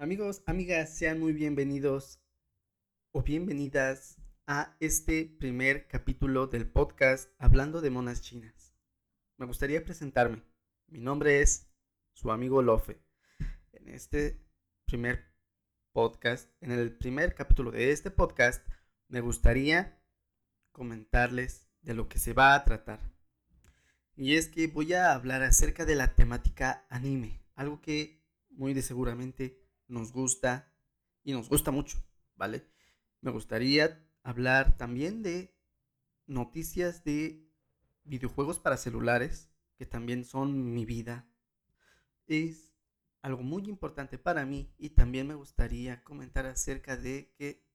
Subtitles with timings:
[0.00, 2.22] Amigos, amigas, sean muy bienvenidos
[3.12, 8.72] o bienvenidas a este primer capítulo del podcast Hablando de Monas Chinas.
[9.36, 10.42] Me gustaría presentarme.
[10.86, 11.70] Mi nombre es
[12.14, 13.04] su amigo Lofe.
[13.72, 14.42] En este
[14.86, 15.34] primer
[15.92, 18.66] podcast, en el primer capítulo de este podcast,
[19.08, 20.02] me gustaría
[20.72, 23.00] comentarles de lo que se va a tratar.
[24.16, 28.80] Y es que voy a hablar acerca de la temática anime, algo que muy de
[28.80, 29.60] seguramente
[29.90, 30.72] nos gusta
[31.22, 32.02] y nos gusta mucho,
[32.36, 32.66] ¿vale?
[33.20, 35.54] Me gustaría hablar también de
[36.26, 37.46] noticias de
[38.04, 41.28] videojuegos para celulares, que también son mi vida.
[42.26, 42.72] Es
[43.22, 47.66] algo muy importante para mí y también me gustaría comentar acerca de que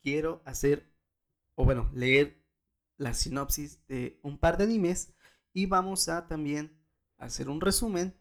[0.00, 0.92] quiero hacer,
[1.54, 2.42] o bueno, leer
[2.96, 5.14] la sinopsis de un par de animes
[5.52, 6.80] y vamos a también
[7.16, 8.14] hacer un resumen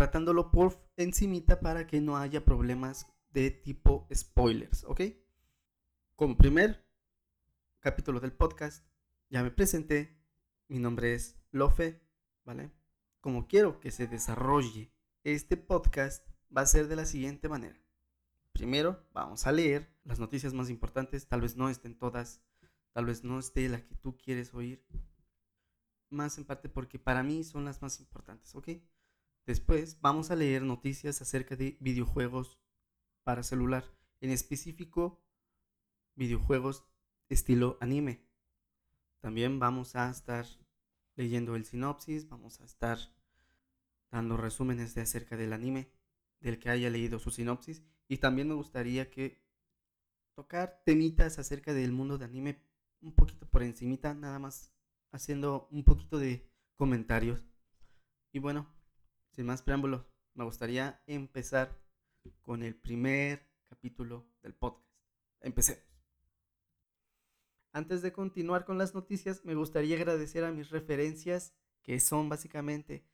[0.00, 5.02] tratándolo por encimita para que no haya problemas de tipo spoilers, ¿ok?
[6.16, 6.88] Como primer
[7.80, 8.82] capítulo del podcast,
[9.28, 10.18] ya me presenté,
[10.68, 12.00] mi nombre es Lofe,
[12.46, 12.72] ¿vale?
[13.20, 14.90] Como quiero que se desarrolle
[15.22, 17.78] este podcast, va a ser de la siguiente manera.
[18.52, 22.40] Primero, vamos a leer las noticias más importantes, tal vez no estén todas,
[22.92, 24.82] tal vez no esté la que tú quieres oír,
[26.08, 28.68] más en parte porque para mí son las más importantes, ¿ok?
[29.50, 32.60] Después vamos a leer noticias acerca de videojuegos
[33.24, 33.84] para celular,
[34.20, 35.24] en específico
[36.14, 36.84] videojuegos
[37.28, 38.24] estilo anime.
[39.18, 40.46] También vamos a estar
[41.16, 42.96] leyendo el sinopsis, vamos a estar
[44.12, 45.90] dando resúmenes de acerca del anime
[46.38, 49.42] del que haya leído su sinopsis y también me gustaría que
[50.36, 52.62] tocar temitas acerca del mundo de anime
[53.02, 54.72] un poquito por encimita, nada más
[55.10, 57.44] haciendo un poquito de comentarios.
[58.32, 58.79] Y bueno,
[59.30, 61.78] sin más preámbulos, me gustaría empezar
[62.42, 64.88] con el primer capítulo del podcast.
[65.40, 65.84] Empecemos.
[67.72, 73.06] Antes de continuar con las noticias, me gustaría agradecer a mis referencias, que son básicamente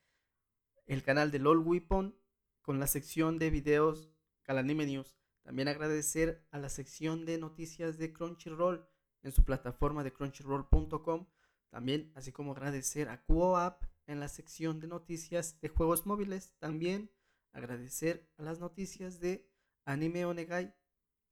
[0.87, 2.19] el canal de LOL Weapon
[2.63, 4.11] con la sección de videos
[4.43, 5.19] Calanime News.
[5.43, 8.89] También agradecer a la sección de noticias de Crunchyroll
[9.23, 11.27] en su plataforma de crunchyroll.com.
[11.69, 16.55] También, así como agradecer a QoApp en la sección de noticias de juegos móviles.
[16.59, 17.11] También
[17.53, 19.49] agradecer a las noticias de
[19.85, 20.75] Anime Onegai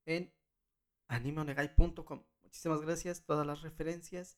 [0.05, 0.33] en
[1.07, 2.23] animeonegai.com.
[2.43, 4.37] Muchísimas gracias, todas las referencias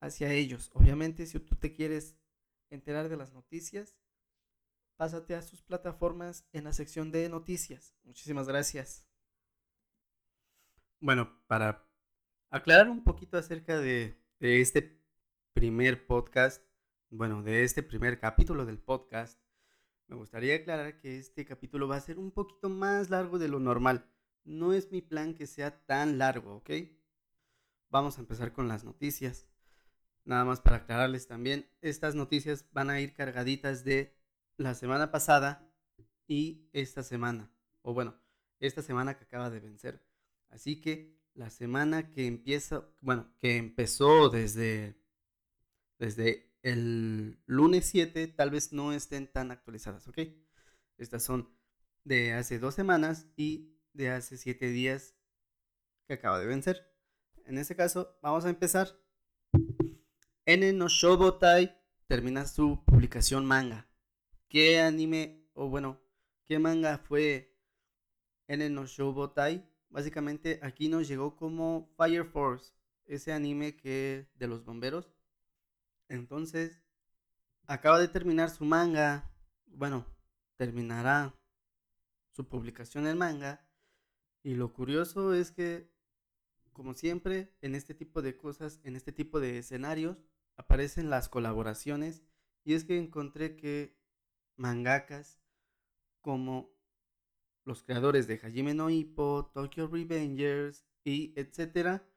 [0.00, 0.70] hacia ellos.
[0.74, 2.16] Obviamente, si tú te quieres
[2.70, 3.96] enterar de las noticias,
[4.96, 7.94] pásate a sus plataformas en la sección de noticias.
[8.04, 9.06] Muchísimas gracias.
[11.00, 11.88] Bueno, para
[12.50, 15.00] aclarar un poquito acerca de, de este
[15.52, 16.65] primer podcast,
[17.10, 19.40] bueno, de este primer capítulo del podcast,
[20.08, 23.60] me gustaría aclarar que este capítulo va a ser un poquito más largo de lo
[23.60, 24.10] normal.
[24.44, 26.70] No es mi plan que sea tan largo, ¿ok?
[27.90, 29.48] Vamos a empezar con las noticias.
[30.24, 34.16] Nada más para aclararles también, estas noticias van a ir cargaditas de
[34.56, 35.72] la semana pasada
[36.26, 37.50] y esta semana.
[37.82, 38.16] O bueno,
[38.58, 40.04] esta semana que acaba de vencer.
[40.48, 44.96] Así que la semana que empieza, bueno, que empezó desde,
[45.98, 50.04] desde el lunes 7 tal vez no estén tan actualizadas.
[50.98, 51.48] Estas son
[52.02, 55.14] de hace dos semanas y de hace siete días
[56.08, 56.92] que acaba de vencer.
[57.44, 59.00] En este caso, vamos a empezar.
[60.44, 63.88] N no Shobotai termina su publicación manga.
[64.48, 66.00] ¿Qué anime, o bueno,
[66.46, 67.56] qué manga fue
[68.48, 69.70] N no Shobotai?
[69.88, 72.72] Básicamente aquí nos llegó como Fire Force,
[73.04, 75.15] ese anime que de los bomberos
[76.08, 76.82] entonces,
[77.66, 79.30] acaba de terminar su manga.
[79.66, 80.06] Bueno,
[80.56, 81.34] terminará
[82.30, 83.66] su publicación en manga.
[84.42, 85.90] Y lo curioso es que,
[86.72, 90.18] como siempre, en este tipo de cosas, en este tipo de escenarios,
[90.56, 92.22] aparecen las colaboraciones.
[92.64, 93.96] Y es que encontré que
[94.56, 95.40] mangakas
[96.20, 96.76] como
[97.64, 102.08] los creadores de Hajime no Ippo, Tokyo Revengers y etcétera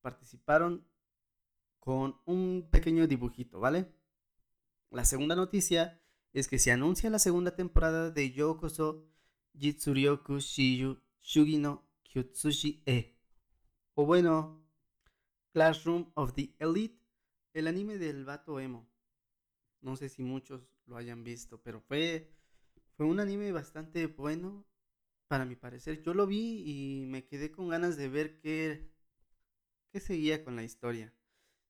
[0.00, 0.86] participaron
[1.86, 3.94] con un pequeño dibujito, ¿vale?
[4.90, 6.02] La segunda noticia
[6.32, 9.06] es que se anuncia la segunda temporada de Yokoso
[9.56, 13.16] Jitsuryoku Shiyu Shugino Kyutsushi E.
[13.94, 14.66] O bueno,
[15.52, 17.00] Classroom of the Elite,
[17.54, 18.90] el anime del vato emo.
[19.80, 22.32] No sé si muchos lo hayan visto, pero fue,
[22.96, 24.66] fue un anime bastante bueno,
[25.28, 26.02] para mi parecer.
[26.02, 28.90] Yo lo vi y me quedé con ganas de ver qué,
[29.92, 31.12] qué seguía con la historia.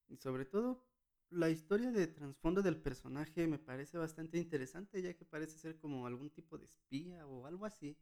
[0.09, 0.85] Y sobre todo,
[1.31, 6.07] la historia de trasfondo del personaje me parece bastante interesante, ya que parece ser como
[6.07, 7.97] algún tipo de espía o algo así.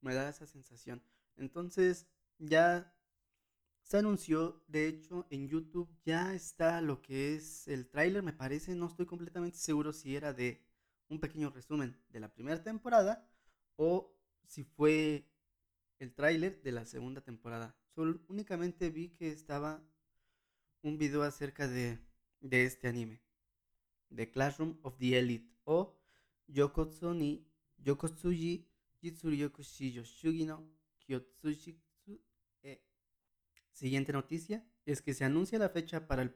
[0.00, 1.02] Me da esa sensación.
[1.36, 2.06] Entonces,
[2.38, 2.94] ya
[3.82, 8.74] se anunció, de hecho, en YouTube ya está lo que es el tráiler, me parece,
[8.74, 10.64] no estoy completamente seguro si era de
[11.08, 13.28] un pequeño resumen de la primera temporada
[13.76, 14.16] o
[14.46, 15.28] si fue
[15.98, 17.76] el tráiler de la segunda temporada.
[17.94, 19.82] Solo únicamente vi que estaba
[20.82, 21.98] un video acerca de,
[22.40, 23.20] de este anime,
[24.14, 25.96] The Classroom of the Elite o
[26.46, 27.46] Yokotsu ni
[27.78, 28.66] Yokotsuji
[29.00, 30.68] Jitsuryoku Shugi no
[30.98, 31.80] Kyotsushi
[32.62, 32.82] e.
[33.72, 36.30] Siguiente noticia es que se anuncia la fecha para el,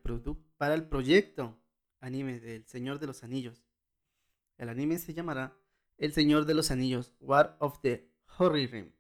[0.57, 1.61] para el proyecto
[2.01, 3.65] anime del Señor de los Anillos.
[4.57, 5.57] El anime se llamará
[5.99, 8.09] El Señor de los Anillos, War of the
[8.39, 8.93] Ring.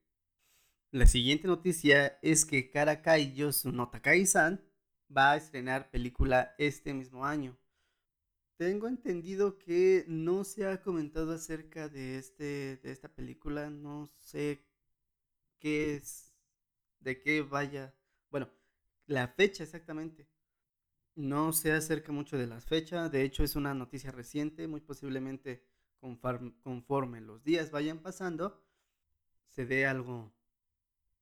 [0.90, 4.64] La siguiente noticia es que Karakai Yosu Takai-san
[5.14, 7.56] va a estrenar película este mismo año.
[8.56, 14.64] Tengo entendido que no se ha comentado acerca de, este, de esta película, no sé
[15.58, 16.32] qué es,
[17.00, 17.94] de qué vaya,
[18.30, 18.48] bueno,
[19.06, 20.28] la fecha exactamente.
[21.16, 25.64] No se acerca mucho de las fechas, de hecho es una noticia reciente, muy posiblemente
[26.62, 28.62] conforme los días vayan pasando,
[29.48, 30.32] se dé algo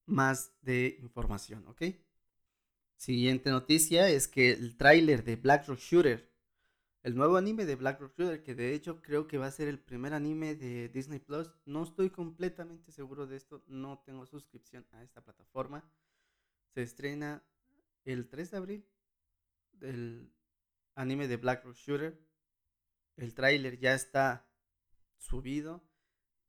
[0.07, 1.83] más de información, ¿ok?
[3.03, 6.31] Siguiente noticia es que el tráiler de Black Rock Shooter
[7.03, 9.67] el nuevo anime de Black Rock Shooter, que de hecho creo que va a ser
[9.67, 11.51] el primer anime de Disney Plus.
[11.65, 15.83] No estoy completamente seguro de esto, no tengo suscripción a esta plataforma.
[16.75, 17.43] Se estrena
[18.05, 18.89] el 3 de abril
[19.73, 20.33] del
[20.95, 22.25] anime de Black Rock Shooter.
[23.17, 24.49] El tráiler ya está
[25.17, 25.83] subido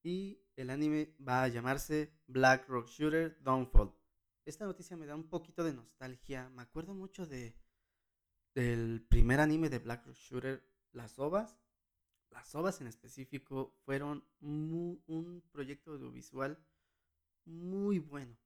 [0.04, 4.03] y el anime va a llamarse Black Rock Shooter Downfall.
[4.45, 6.50] Esta noticia me da un poquito de nostalgia.
[6.50, 7.56] Me acuerdo mucho de
[8.54, 11.57] del primer anime de Black Rock Shooter, las ovas.
[12.30, 16.57] Las ovas en específico fueron un proyecto audiovisual
[17.45, 18.38] muy bueno.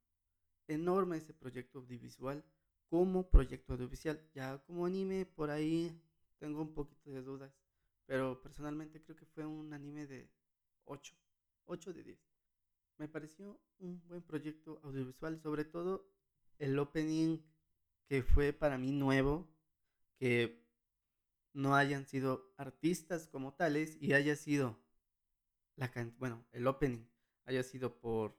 [0.68, 2.46] Enorme ese proyecto audiovisual
[2.90, 4.22] como proyecto audiovisual.
[4.34, 6.00] Ya como anime por ahí
[6.38, 7.52] tengo un poquito de dudas.
[8.06, 10.30] Pero personalmente creo que fue un anime de
[10.86, 11.16] 8.
[11.66, 12.27] 8 de 10.
[12.98, 15.40] Me pareció un buen proyecto audiovisual.
[15.40, 16.10] Sobre todo
[16.58, 17.40] el opening
[18.08, 19.48] que fue para mí nuevo
[20.18, 20.66] que
[21.54, 24.80] no hayan sido artistas como tales y haya sido
[25.76, 27.06] la bueno, el opening
[27.46, 28.38] haya sido por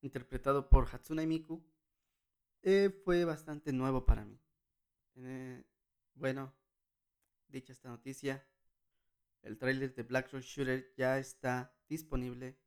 [0.00, 1.64] interpretado por Hatsune Miku
[2.62, 4.40] eh, fue bastante nuevo para mí.
[5.16, 5.64] Eh,
[6.14, 6.52] bueno,
[7.48, 8.44] dicha esta noticia,
[9.42, 12.58] el tráiler de Black Rock Shooter ya está disponible.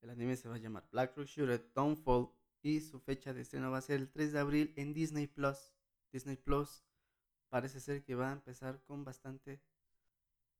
[0.00, 2.30] El anime se va a llamar Black Shooter Downfall
[2.62, 5.72] y su fecha de estreno va a ser el 3 de abril en Disney Plus.
[6.12, 6.84] Disney Plus
[7.48, 9.60] parece ser que va a empezar con bastante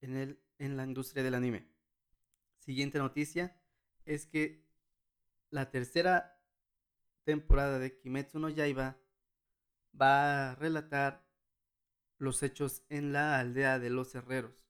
[0.00, 1.68] en, el, en la industria del anime.
[2.58, 3.60] Siguiente noticia
[4.04, 4.66] es que
[5.50, 6.40] la tercera
[7.24, 8.96] temporada de Kimetsu no Yaiba
[10.00, 11.26] va a relatar
[12.18, 14.66] los hechos en la aldea de los herreros.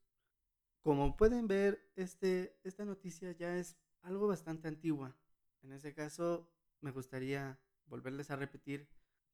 [0.81, 5.17] Como pueden ver, este, esta noticia ya es algo bastante antigua.
[5.63, 6.51] En ese caso,
[6.81, 8.89] me gustaría volverles a repetir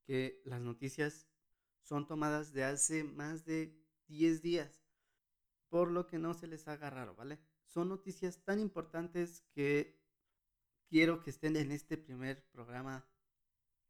[0.05, 1.27] que las noticias
[1.81, 3.77] son tomadas de hace más de
[4.07, 4.83] 10 días,
[5.69, 7.39] por lo que no se les haga raro, ¿vale?
[7.67, 9.99] Son noticias tan importantes que
[10.87, 13.05] quiero que estén en este primer programa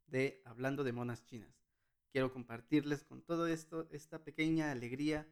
[0.07, 1.63] de Hablando de Monas Chinas.
[2.11, 5.27] Quiero compartirles con todo esto esta pequeña alegría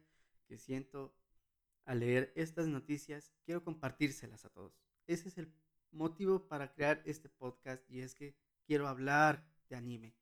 [0.46, 1.14] que siento
[1.84, 3.32] al leer estas noticias.
[3.44, 4.91] Quiero compartírselas a todos.
[5.06, 5.52] Ese es el
[5.90, 10.14] motivo para crear este podcast y es que quiero hablar de anime.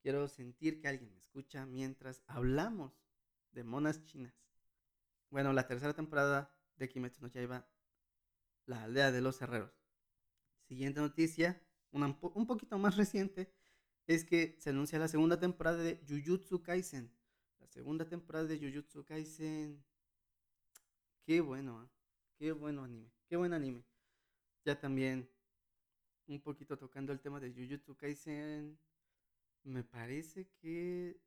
[0.00, 2.92] Quiero sentir que alguien me escucha mientras hablamos
[3.52, 4.34] de monas chinas.
[5.30, 7.68] Bueno, la tercera temporada de Kimetsu no Yaiba,
[8.66, 9.72] la aldea de los herreros.
[10.62, 13.52] Siguiente noticia, un poquito más reciente,
[14.06, 17.12] es que se anuncia la segunda temporada de Jujutsu Kaisen.
[17.58, 19.84] La segunda temporada de Jujutsu Kaisen.
[21.24, 21.88] Qué bueno, ¿eh?
[22.38, 23.84] qué bueno anime, qué buen anime.
[24.64, 25.28] Ya también
[26.26, 28.78] un poquito tocando el tema de Jujutsu Kaisen
[29.64, 31.20] me parece que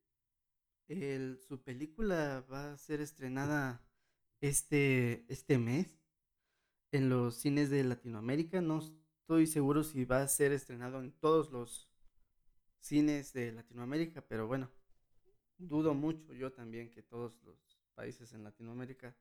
[1.47, 3.81] su película va a ser estrenada
[4.41, 5.97] este, este mes
[6.91, 8.61] en los cines de Latinoamérica.
[8.61, 11.89] No estoy seguro si va a ser estrenado en todos los
[12.79, 14.69] cines de Latinoamérica, pero bueno,
[15.57, 19.15] dudo mucho yo también que todos los países en Latinoamérica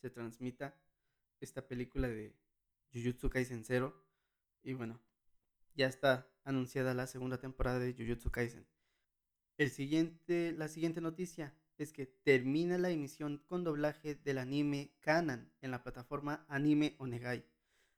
[0.00, 0.74] se transmita
[1.40, 2.34] esta película de
[2.94, 4.00] Jujutsu Kaisen Zero.
[4.62, 5.00] Y bueno,
[5.74, 8.66] ya está anunciada la segunda temporada de Jujutsu Kaisen.
[9.58, 15.52] El siguiente, la siguiente noticia es que termina la emisión con doblaje del anime Kanan
[15.60, 17.44] en la plataforma Anime Onegai.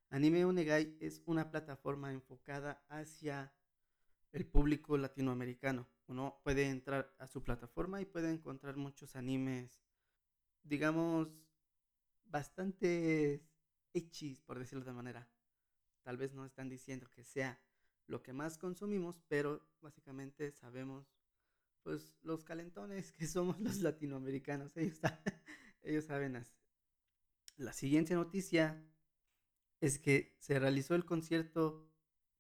[0.08, 3.52] Anime Onegai es una plataforma enfocada hacia
[4.32, 5.88] el público latinoamericano.
[6.06, 9.80] Uno puede entrar a su plataforma y puede encontrar muchos animes,
[10.62, 11.28] digamos,
[12.26, 13.42] bastante
[14.44, 15.28] por decirlo de manera.
[16.02, 17.60] Tal vez no están diciendo que sea
[18.06, 21.06] lo que más consumimos, pero básicamente sabemos,
[21.82, 24.76] pues, los calentones que somos los latinoamericanos.
[24.76, 25.00] Ellos,
[26.06, 26.56] saben hacer.
[27.56, 28.84] La siguiente noticia
[29.80, 31.90] es que se realizó el concierto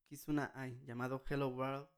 [0.06, 1.88] Kizuna Ai llamado Hello World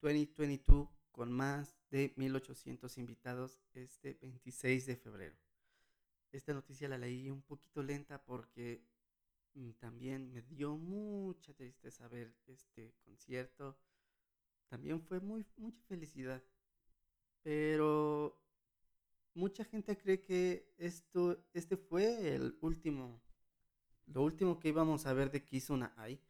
[0.00, 5.49] 2022 con más de 1800 invitados este 26 de febrero.
[6.32, 8.84] Esta noticia la leí un poquito lenta porque
[9.54, 13.76] mm, también me dio mucha tristeza ver este concierto.
[14.68, 16.42] También fue muy mucha felicidad.
[17.42, 18.40] Pero
[19.34, 23.22] mucha gente cree que esto este fue el último
[24.06, 26.20] lo último que íbamos a ver de Kizuna Ai.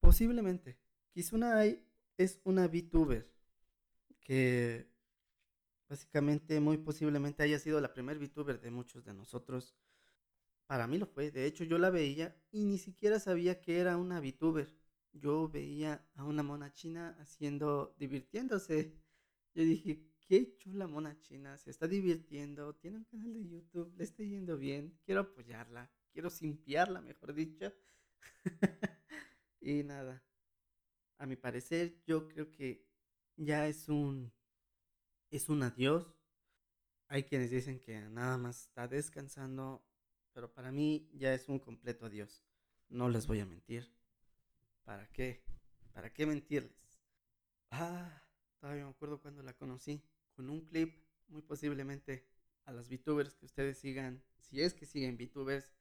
[0.00, 0.78] Posiblemente.
[1.12, 1.84] Kizuna Ai
[2.16, 3.30] es una VTuber
[4.20, 4.88] que
[5.90, 9.74] básicamente muy posiblemente haya sido la primer VTuber de muchos de nosotros.
[10.66, 11.32] Para mí lo fue.
[11.32, 14.72] De hecho, yo la veía y ni siquiera sabía que era una VTuber.
[15.12, 18.94] Yo veía a una mona china haciendo, divirtiéndose.
[19.52, 24.04] Yo dije, qué chula mona china, se está divirtiendo, tiene un canal de YouTube, le
[24.04, 27.72] está yendo bien, quiero apoyarla, quiero simpiarla, mejor dicho.
[29.60, 30.22] y nada,
[31.18, 32.86] a mi parecer yo creo que
[33.34, 34.32] ya es un
[35.30, 36.06] es un adiós.
[37.08, 39.84] Hay quienes dicen que nada más está descansando,
[40.32, 42.42] pero para mí ya es un completo adiós.
[42.88, 43.92] No les voy a mentir.
[44.84, 45.42] ¿Para qué?
[45.92, 47.02] ¿Para qué mentirles?
[47.70, 48.22] Ah,
[48.58, 50.02] todavía me acuerdo cuando la conocí,
[50.34, 50.94] con un clip,
[51.28, 52.26] muy posiblemente
[52.64, 55.72] a las VTubers que ustedes sigan, si es que siguen VTubers,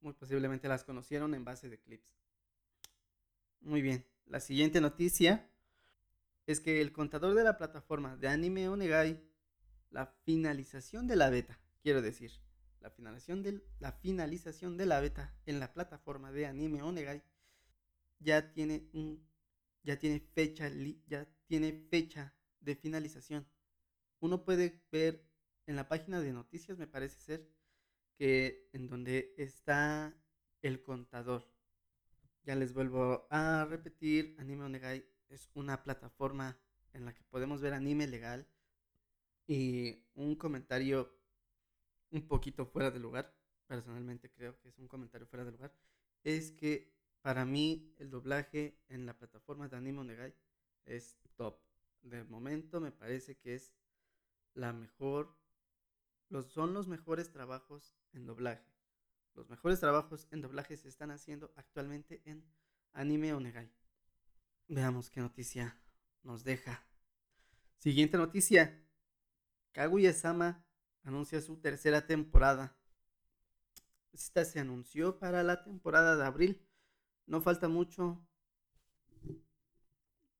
[0.00, 2.16] muy posiblemente las conocieron en base de clips.
[3.60, 5.48] Muy bien, la siguiente noticia
[6.46, 9.22] es que el contador de la plataforma de Anime Onegai,
[9.90, 12.32] la finalización de la beta, quiero decir,
[12.80, 17.22] la finalización de, la finalización de la beta en la plataforma de Anime Onegai
[18.18, 19.26] ya tiene un
[19.82, 20.70] ya tiene fecha
[21.06, 23.46] ya tiene fecha de finalización.
[24.20, 25.26] Uno puede ver
[25.66, 27.50] en la página de noticias, me parece ser,
[28.16, 30.14] que en donde está
[30.62, 31.50] el contador.
[32.44, 36.58] Ya les vuelvo a repetir, Anime Onegai es una plataforma
[36.92, 38.46] en la que podemos ver anime legal
[39.46, 41.12] y un comentario
[42.10, 43.34] un poquito fuera de lugar,
[43.66, 45.74] personalmente creo que es un comentario fuera de lugar,
[46.22, 50.34] es que para mí el doblaje en la plataforma de Anime Onegai
[50.84, 51.58] es top.
[52.02, 53.74] De momento me parece que es
[54.52, 55.34] la mejor,
[56.28, 58.70] los, son los mejores trabajos en doblaje.
[59.34, 62.44] Los mejores trabajos en doblaje se están haciendo actualmente en
[62.92, 63.70] Anime Onegai.
[64.68, 65.78] Veamos qué noticia
[66.22, 66.86] nos deja.
[67.78, 68.82] Siguiente noticia.
[69.72, 70.64] Kaguya-sama
[71.02, 72.74] anuncia su tercera temporada.
[74.12, 76.66] Esta se anunció para la temporada de abril.
[77.26, 78.26] No falta mucho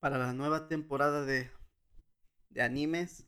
[0.01, 1.51] para la nueva temporada de,
[2.49, 3.27] de animes.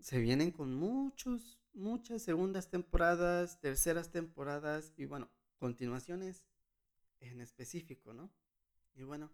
[0.00, 5.28] Se vienen con muchos, muchas segundas temporadas, terceras temporadas y bueno,
[5.58, 6.44] continuaciones
[7.18, 8.30] en específico, ¿no?
[8.94, 9.30] Y bueno,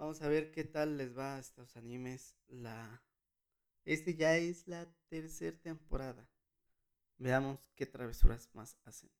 [0.00, 2.34] vamos a ver qué tal les va a estos animes.
[2.48, 3.02] La...
[3.84, 6.26] Este ya es la tercera temporada.
[7.18, 9.10] Veamos qué travesuras más hacen.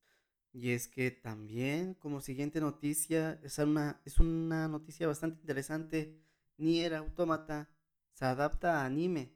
[0.52, 6.18] Y es que también, como siguiente noticia, es una, es una noticia bastante interesante.
[6.56, 7.68] Nier Automata
[8.14, 9.34] se adapta a anime.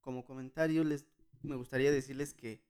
[0.00, 1.04] Como comentario, les,
[1.42, 2.62] me gustaría decirles que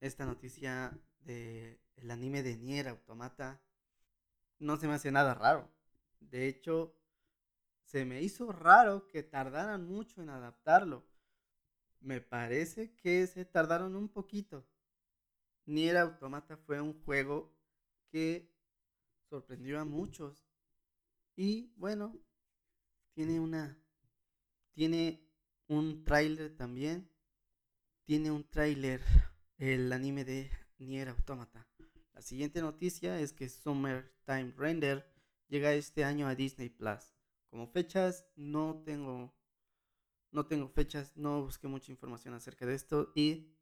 [0.00, 3.60] esta noticia del el anime de Nier Automata
[4.60, 5.68] no se me hace nada raro.
[6.20, 6.94] De hecho,
[7.86, 11.06] se me hizo raro que tardaran mucho en adaptarlo.
[12.00, 14.66] Me parece que se tardaron un poquito.
[15.66, 17.56] Nier Automata fue un juego
[18.10, 18.52] que
[19.30, 20.44] sorprendió a muchos.
[21.36, 22.18] Y bueno,
[23.14, 23.78] tiene una
[24.74, 25.24] tiene
[25.68, 27.08] un tráiler también.
[28.04, 29.00] Tiene un tráiler
[29.58, 31.66] el anime de Nier Automata.
[32.14, 35.08] La siguiente noticia es que Summertime Render
[35.48, 37.15] llega este año a Disney Plus.
[37.56, 39.34] Como fechas, no tengo,
[40.30, 43.56] no tengo fechas, no busqué mucha información acerca de esto y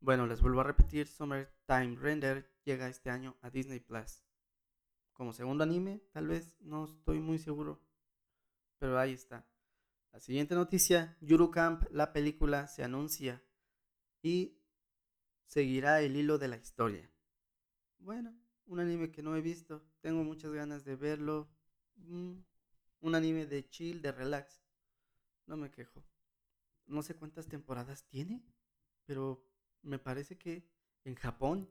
[0.00, 4.22] bueno, les vuelvo a repetir, Summertime Render llega este año a Disney Plus.
[5.14, 7.80] Como segundo anime, tal vez, no estoy muy seguro,
[8.78, 9.48] pero ahí está.
[10.12, 13.42] La siguiente noticia, Yuru Camp, la película se anuncia
[14.20, 14.60] y
[15.46, 17.10] seguirá el hilo de la historia.
[17.96, 19.82] Bueno, un anime que no he visto.
[20.02, 21.48] Tengo muchas ganas de verlo.
[21.94, 22.40] Mm,
[23.06, 24.60] un anime de chill, de relax.
[25.46, 26.04] No me quejo.
[26.86, 28.44] No sé cuántas temporadas tiene,
[29.04, 29.48] pero
[29.82, 30.68] me parece que
[31.04, 31.70] en Japón,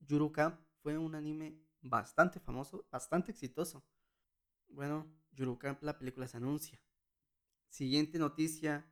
[0.00, 3.82] Yuru Camp fue un anime bastante famoso, bastante exitoso.
[4.68, 6.78] Bueno, Yuru Camp, la película se anuncia.
[7.70, 8.86] Siguiente noticia,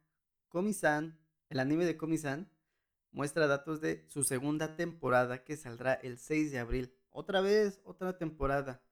[0.48, 1.18] Komi-san,
[1.50, 2.50] el anime de Komi-san,
[3.10, 6.94] muestra datos de su segunda temporada que saldrá el 6 de abril.
[7.10, 8.82] Otra vez, otra temporada.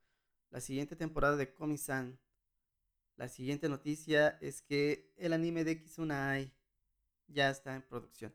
[0.51, 2.21] La siguiente temporada de Komi-san.
[3.21, 6.51] La siguiente noticia es que el anime de Kizunai
[7.29, 8.35] ya está en producción.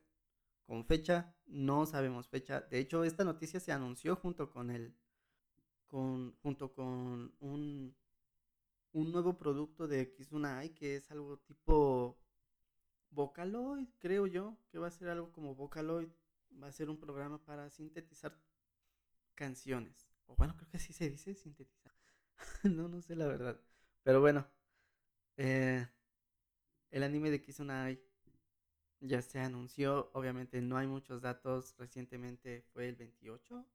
[0.68, 2.62] Con fecha, no sabemos fecha.
[2.62, 4.96] De hecho, esta noticia se anunció junto con el.
[5.88, 7.96] Con, junto con un,
[8.92, 12.20] un nuevo producto de Kizunai que es algo tipo
[13.10, 16.10] Vocaloid, creo yo, que va a ser algo como Vocaloid.
[16.62, 18.39] Va a ser un programa para sintetizar
[19.34, 20.08] canciones.
[20.27, 21.92] O bueno, creo que así se dice, sintetizar.
[22.63, 23.60] no, no sé la verdad.
[24.04, 24.46] Pero bueno,
[25.38, 25.88] eh,
[26.92, 28.01] el anime de Kizunai
[29.01, 30.10] ya se anunció.
[30.13, 31.75] Obviamente no hay muchos datos.
[31.77, 33.65] Recientemente fue el 28.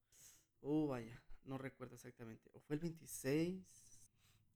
[0.63, 2.51] Uh, vaya, no recuerdo exactamente.
[2.55, 4.01] O fue el 26.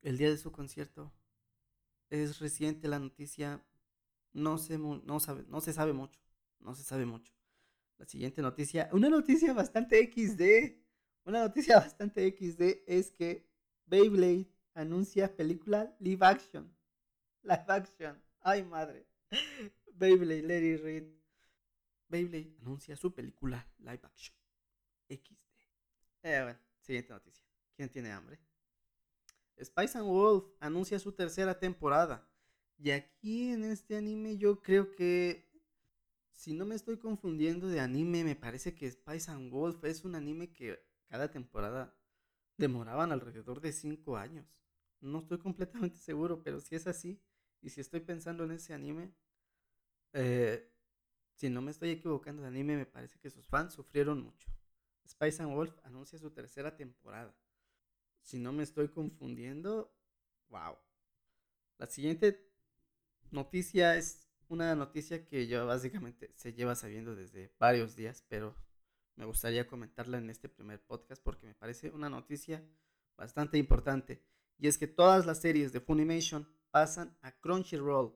[0.02, 1.12] El día de su concierto.
[2.11, 3.64] Es reciente la noticia.
[4.32, 6.20] No se, no, sabe, no se sabe mucho.
[6.61, 7.32] No se sabe mucho.
[7.99, 8.88] La siguiente noticia.
[8.92, 10.82] Una noticia bastante XD.
[11.25, 13.49] Una noticia bastante XD es que
[13.87, 16.73] Beyblade anuncia película live action.
[17.44, 18.22] Live action.
[18.40, 19.06] Ay, madre.
[19.92, 21.04] Beyblade, Larry Reed.
[22.08, 24.34] Beyblade anuncia su película live action.
[25.08, 25.36] XD.
[26.22, 27.44] Eh, bueno, siguiente noticia.
[27.76, 28.40] ¿Quién tiene hambre?
[29.62, 32.26] Spice and Wolf anuncia su tercera temporada.
[32.78, 35.52] Y aquí en este anime yo creo que,
[36.32, 40.14] si no me estoy confundiendo de anime, me parece que Spice and Wolf es un
[40.14, 41.94] anime que cada temporada
[42.56, 44.46] demoraban alrededor de 5 años.
[45.00, 47.20] No estoy completamente seguro, pero si es así,
[47.64, 49.11] y si estoy pensando en ese anime,
[50.12, 50.70] eh,
[51.33, 54.53] si no me estoy equivocando de anime, me parece que sus fans sufrieron mucho.
[55.09, 57.35] Spice and Wolf anuncia su tercera temporada.
[58.20, 59.96] Si no me estoy confundiendo,
[60.48, 60.77] wow.
[61.79, 62.53] La siguiente
[63.31, 68.55] noticia es una noticia que yo básicamente se lleva sabiendo desde varios días, pero
[69.16, 72.62] me gustaría comentarla en este primer podcast porque me parece una noticia
[73.16, 74.22] bastante importante.
[74.59, 78.12] Y es que todas las series de Funimation pasan a Crunchyroll.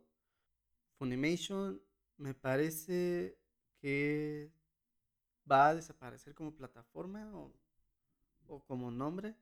[0.99, 1.81] Funimation
[2.17, 3.39] me parece
[3.81, 4.53] que
[5.49, 7.55] va a desaparecer como plataforma o,
[8.49, 9.37] o como nombre.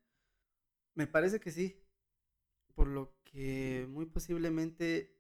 [0.93, 1.83] Me parece que sí.
[2.75, 5.19] Por lo que muy posiblemente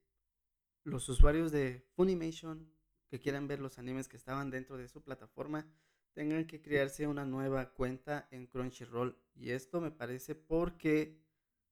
[0.84, 2.70] los usuarios de Funimation
[3.08, 5.66] que quieran ver los animes que estaban dentro de su plataforma
[6.12, 9.18] tengan que crearse una nueva cuenta en Crunchyroll.
[9.34, 11.18] Y esto me parece porque,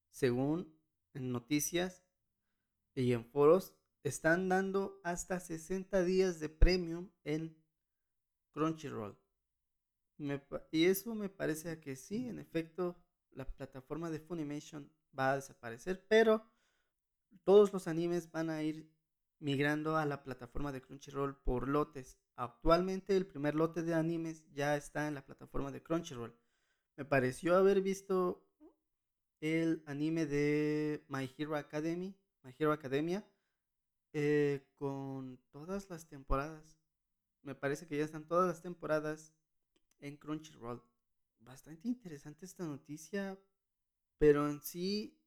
[0.09, 0.75] según
[1.13, 2.04] en noticias,
[2.95, 7.55] y en foros están dando hasta 60 días de premium en
[8.51, 9.17] Crunchyroll.
[10.71, 12.95] y eso me parece que sí, en efecto,
[13.31, 16.49] la plataforma de Funimation va a desaparecer, pero
[17.43, 18.89] todos los animes van a ir
[19.39, 22.17] migrando a la plataforma de Crunchyroll por lotes.
[22.35, 26.35] Actualmente el primer lote de animes ya está en la plataforma de Crunchyroll.
[26.95, 28.47] Me pareció haber visto
[29.41, 33.25] el anime de My Hero Academy, My Academia
[34.13, 36.77] eh, con todas las temporadas.
[37.41, 39.33] Me parece que ya están todas las temporadas
[39.99, 40.83] en Crunchyroll.
[41.39, 43.39] Bastante interesante esta noticia,
[44.19, 45.19] pero en sí,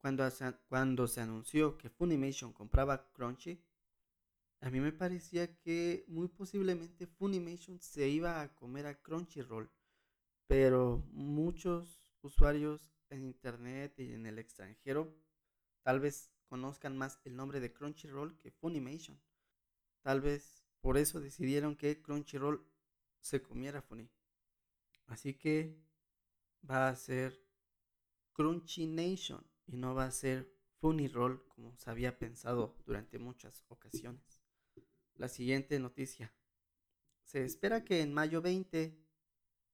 [0.00, 3.64] cuando se, cuando se anunció que Funimation compraba Crunchy,
[4.60, 9.70] a mí me parecía que muy posiblemente Funimation se iba a comer a Crunchyroll,
[10.48, 15.23] pero muchos usuarios en internet y en el extranjero
[15.84, 19.20] Tal vez conozcan más el nombre de Crunchyroll que Funimation.
[20.00, 22.66] Tal vez por eso decidieron que Crunchyroll
[23.20, 24.10] se comiera Funny.
[25.06, 25.78] Así que
[26.68, 27.38] va a ser
[28.32, 34.42] Crunchy Nation y no va a ser Funnyroll como se había pensado durante muchas ocasiones.
[35.16, 36.34] La siguiente noticia.
[37.24, 38.98] Se espera que en mayo 20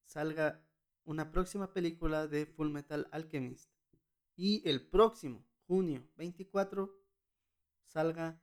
[0.06, 0.66] salga
[1.04, 3.70] una próxima película de Full Metal Alchemist
[4.34, 6.92] y el próximo junio 24
[7.84, 8.42] salga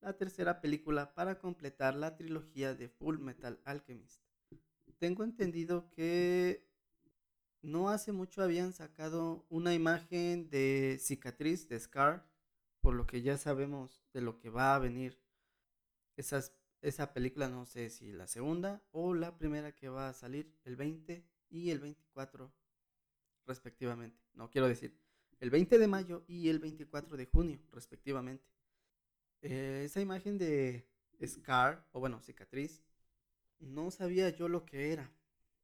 [0.00, 4.22] la tercera película para completar la trilogía de Full Metal Alchemist.
[5.00, 6.70] Tengo entendido que
[7.60, 12.24] no hace mucho habían sacado una imagen de cicatriz de Scar,
[12.80, 15.20] por lo que ya sabemos de lo que va a venir.
[16.14, 20.76] esa película no sé si la segunda o la primera que va a salir el
[20.76, 22.52] 20 y el 24
[23.44, 24.22] respectivamente.
[24.34, 25.09] No quiero decir
[25.40, 28.44] el 20 de mayo y el 24 de junio respectivamente.
[29.42, 30.86] Eh, esa imagen de
[31.26, 32.82] Scar, o bueno, cicatriz,
[33.58, 35.10] no sabía yo lo que era.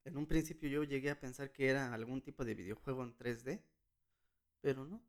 [0.04, 3.60] En un principio yo llegué a pensar que era algún tipo de videojuego en 3D,
[4.60, 5.02] pero no.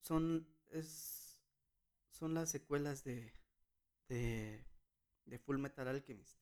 [0.00, 1.40] Son, es,
[2.10, 3.32] son las secuelas de,
[4.08, 4.64] de,
[5.44, 6.38] Full Metal Alchemist.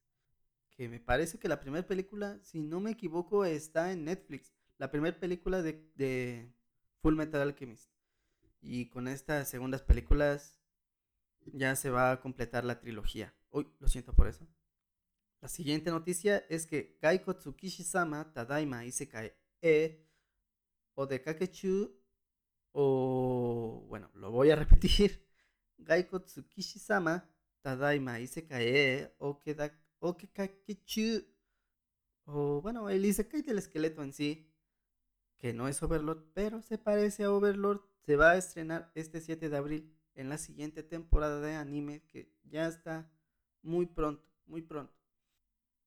[0.70, 4.52] Que me parece que la primera película, si no me equivoco, está en Netflix.
[4.78, 6.52] La primera película de
[7.06, 7.88] Full Metal Alchemist.
[8.60, 10.58] Y con estas segundas películas
[11.44, 13.32] ya se va a completar la trilogía.
[13.50, 14.44] Uy, lo siento por eso.
[15.40, 20.04] La siguiente noticia es que Gaiko Tsukishi-sama Tadaima Isekai E
[20.94, 21.96] o de Kakechu
[22.72, 25.24] o bueno, lo voy a repetir.
[25.78, 27.24] Gaiko Tsukishi-sama
[27.62, 29.40] Tadaima Isekai E o
[30.32, 31.24] Kakechu
[32.24, 34.55] o bueno, el Isekai del esqueleto en sí
[35.38, 39.48] que no es Overlord, pero se parece a Overlord, se va a estrenar este 7
[39.48, 43.10] de abril en la siguiente temporada de anime que ya está
[43.62, 44.94] muy pronto, muy pronto.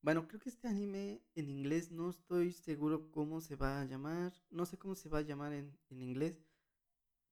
[0.01, 4.31] Bueno, creo que este anime en inglés no estoy seguro cómo se va a llamar,
[4.49, 6.37] no sé cómo se va a llamar en, en inglés.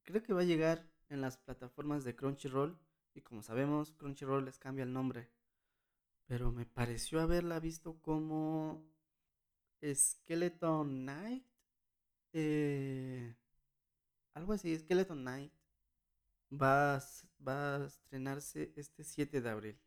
[0.03, 2.77] Creo que va a llegar en las plataformas de Crunchyroll
[3.13, 5.29] y como sabemos Crunchyroll les cambia el nombre.
[6.25, 8.83] Pero me pareció haberla visto como
[9.81, 11.45] Skeleton Knight
[12.33, 13.35] eh,
[14.33, 15.51] algo así, Skeleton Knight
[16.51, 17.03] va a,
[17.45, 19.79] va a estrenarse este 7 de abril.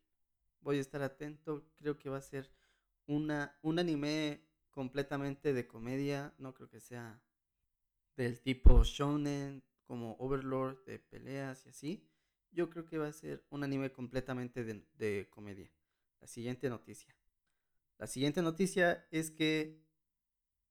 [0.61, 2.51] Voy a estar atento, creo que va a ser
[3.07, 7.21] una, un anime completamente de comedia, no creo que sea
[8.15, 12.07] del tipo shonen como Overlord de peleas y así.
[12.51, 15.71] Yo creo que va a ser un anime completamente de, de comedia.
[16.19, 17.15] La siguiente noticia.
[17.97, 19.81] La siguiente noticia es que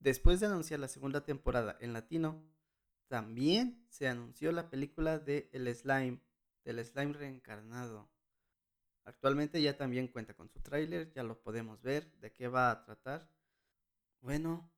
[0.00, 2.42] Después de anunciar la segunda temporada en latino,
[3.08, 6.20] también se anunció la película de El Slime,
[6.64, 8.10] del Slime reencarnado.
[9.04, 12.84] Actualmente ya también cuenta con su tráiler, ya lo podemos ver, de qué va a
[12.84, 13.30] tratar.
[14.20, 14.70] Bueno,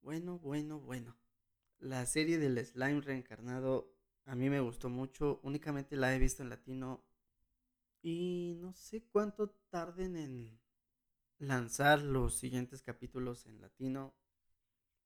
[0.00, 1.16] bueno, bueno, bueno.
[1.78, 6.50] La serie del Slime reencarnado a mí me gustó mucho, únicamente la he visto en
[6.50, 7.04] latino
[8.02, 10.60] y no sé cuánto tarden en
[11.38, 14.14] lanzar los siguientes capítulos en latino.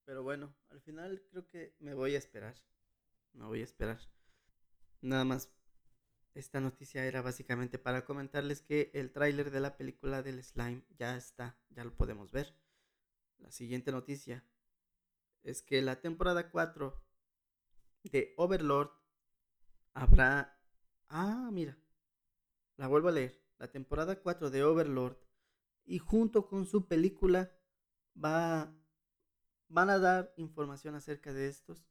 [0.05, 2.55] Pero bueno, al final creo que me voy a esperar.
[3.33, 4.01] Me voy a esperar.
[5.01, 5.51] Nada más,
[6.35, 11.17] esta noticia era básicamente para comentarles que el tráiler de la película del slime ya
[11.17, 12.55] está, ya lo podemos ver.
[13.39, 14.45] La siguiente noticia
[15.43, 17.03] es que la temporada 4
[18.05, 18.91] de Overlord
[19.93, 20.59] habrá...
[21.09, 21.79] Ah, mira,
[22.77, 23.41] la vuelvo a leer.
[23.59, 25.17] La temporada 4 de Overlord
[25.85, 27.53] y junto con su película
[28.23, 28.75] va
[29.75, 31.85] Van a dar información acerca de estos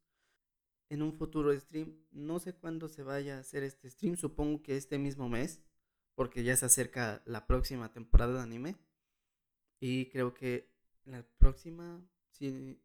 [0.88, 1.94] en un futuro stream.
[2.12, 5.62] No sé cuándo se vaya a hacer este stream, supongo que este mismo mes,
[6.16, 8.78] porque ya se acerca la próxima temporada de anime.
[9.82, 10.72] Y creo que
[11.04, 12.80] la próxima, si,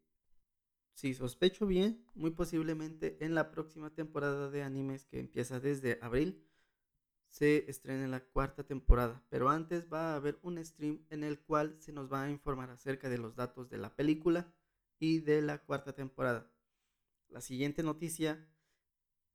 [0.95, 6.45] si sospecho bien, muy posiblemente en la próxima temporada de animes que empieza desde abril,
[7.29, 9.23] se estrene la cuarta temporada.
[9.29, 12.69] Pero antes va a haber un stream en el cual se nos va a informar
[12.69, 14.53] acerca de los datos de la película
[14.99, 16.51] y de la cuarta temporada.
[17.29, 18.47] La siguiente noticia,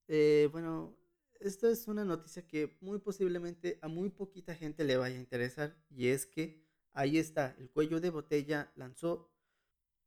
[0.09, 0.97] eh, bueno,
[1.41, 5.77] esta es una noticia que muy posiblemente a muy poquita gente le vaya a interesar
[5.91, 9.31] y es que ahí está, el cuello de botella lanzó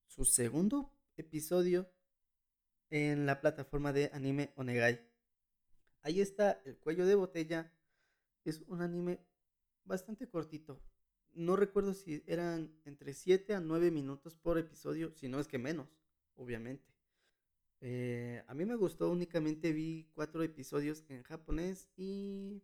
[0.07, 1.91] su segundo episodio
[2.89, 5.05] en la plataforma de anime Onegai.
[6.01, 7.73] Ahí está, el cuello de botella
[8.45, 9.19] es un anime
[9.83, 10.81] bastante cortito,
[11.37, 15.59] no recuerdo si eran entre 7 a 9 minutos por episodio, si no es que
[15.59, 15.87] menos,
[16.35, 16.91] obviamente.
[17.79, 22.63] Eh, a mí me gustó, únicamente vi cuatro episodios en japonés y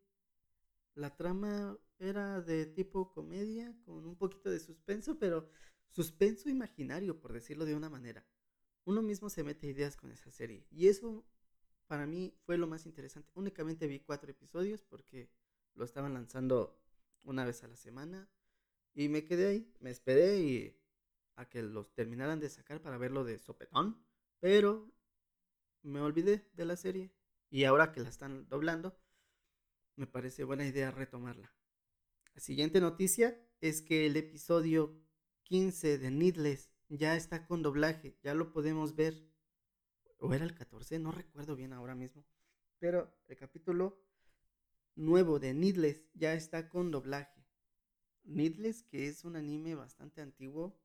[0.96, 5.48] la trama era de tipo comedia con un poquito de suspenso, pero
[5.90, 8.26] suspenso imaginario, por decirlo de una manera.
[8.86, 11.24] Uno mismo se mete ideas con esa serie y eso
[11.86, 13.30] para mí fue lo más interesante.
[13.36, 15.30] Únicamente vi cuatro episodios porque
[15.76, 16.80] lo estaban lanzando
[17.22, 18.28] una vez a la semana
[18.94, 20.80] y me quedé ahí, me esperé y
[21.36, 24.04] a que los terminaran de sacar para verlo de sopetón,
[24.40, 24.92] pero
[25.82, 27.12] me olvidé de la serie
[27.50, 28.98] y ahora que la están doblando,
[29.96, 31.54] me parece buena idea retomarla.
[32.34, 35.00] La siguiente noticia es que el episodio
[35.44, 39.30] 15 de Needless ya está con doblaje, ya lo podemos ver.
[40.18, 42.26] O era el 14, no recuerdo bien ahora mismo.
[42.80, 44.02] Pero el capítulo
[44.96, 47.43] nuevo de Needless ya está con doblaje.
[48.24, 50.76] Needless, que es un anime bastante antiguo,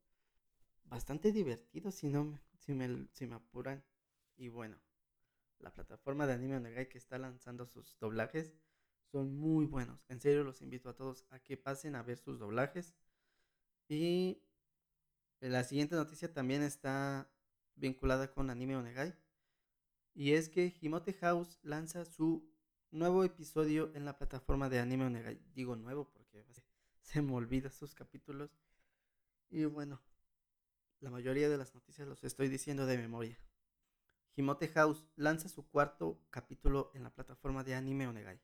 [0.85, 3.83] bastante divertido si no si me, si me apuran.
[4.37, 4.79] Y bueno,
[5.59, 8.53] la plataforma de Anime Onegai que está lanzando sus doblajes
[9.11, 10.05] son muy buenos.
[10.09, 12.95] En serio los invito a todos a que pasen a ver sus doblajes.
[13.89, 14.43] Y
[15.41, 17.31] la siguiente noticia también está
[17.75, 19.17] vinculada con Anime Onegai.
[20.15, 22.53] Y es que Himote House lanza su
[22.91, 25.41] nuevo episodio en la plataforma de Anime Onegai.
[25.55, 26.45] Digo nuevo porque
[27.09, 28.51] se me olvida sus capítulos.
[29.49, 30.03] Y bueno,
[31.01, 33.39] la mayoría de las noticias los estoy diciendo de memoria.
[34.37, 38.39] Himote House lanza su cuarto capítulo en la plataforma de Anime Onegai.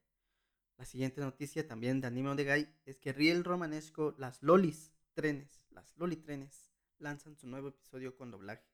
[0.78, 5.94] La siguiente noticia también de Anime Onegai es que Riel Romanesco, las Lolis Trenes, las
[5.98, 8.66] Loli Trenes, lanzan su nuevo episodio con doblaje.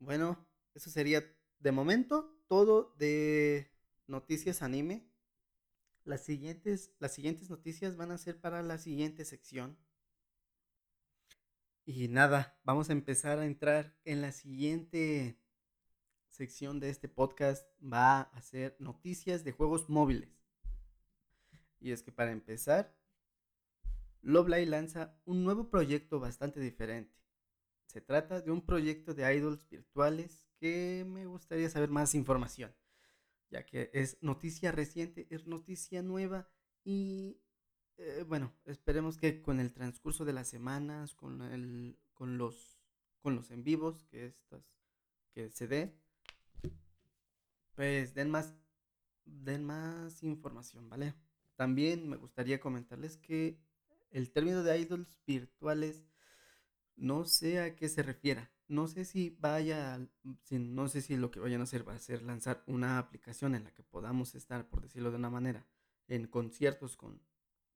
[0.00, 1.24] Bueno, eso sería
[1.60, 3.72] de momento todo de
[4.06, 5.10] noticias anime.
[6.08, 9.76] Las siguientes, las siguientes noticias van a ser para la siguiente sección.
[11.84, 15.38] Y nada, vamos a empezar a entrar en la siguiente
[16.30, 17.68] sección de este podcast.
[17.82, 20.30] Va a ser noticias de juegos móviles.
[21.78, 22.96] Y es que para empezar,
[24.22, 27.14] Love lanza un nuevo proyecto bastante diferente.
[27.84, 32.74] Se trata de un proyecto de idols virtuales que me gustaría saber más información,
[33.50, 36.48] ya que es noticia reciente, es noticia nueva
[36.84, 37.40] y
[37.98, 42.78] eh, bueno, esperemos que con el transcurso de las semanas, con, el, con, los,
[43.20, 44.62] con los en vivos que, estas,
[45.32, 45.98] que se dé,
[47.74, 48.54] pues den más,
[49.24, 51.14] den más información, ¿vale?
[51.56, 53.58] También me gustaría comentarles que
[54.10, 56.06] el término de idols virtuales
[56.96, 58.50] no sé a qué se refiera.
[58.68, 59.98] No sé si vaya,
[60.50, 63.64] no sé si lo que vayan a hacer va a ser lanzar una aplicación en
[63.64, 65.66] la que podamos estar, por decirlo de una manera,
[66.06, 67.22] en conciertos con,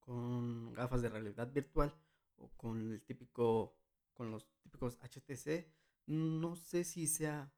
[0.00, 1.94] con gafas de realidad virtual
[2.37, 3.74] o con el típico,
[4.12, 5.66] con los típicos HTC.
[6.07, 7.52] No sé si sea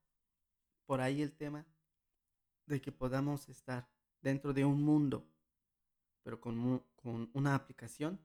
[0.87, 1.67] por ahí el tema
[2.67, 3.91] de que podamos estar
[4.23, 5.29] dentro de un mundo
[6.25, 8.19] pero con, con una aplicación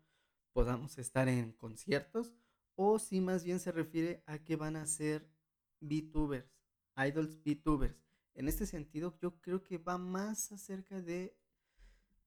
[0.53, 2.33] podamos estar en conciertos
[2.81, 5.29] o si más bien se refiere a que van a ser
[5.81, 6.49] VTubers,
[6.95, 8.07] idols VTubers.
[8.35, 11.37] En este sentido, yo creo que va más acerca de,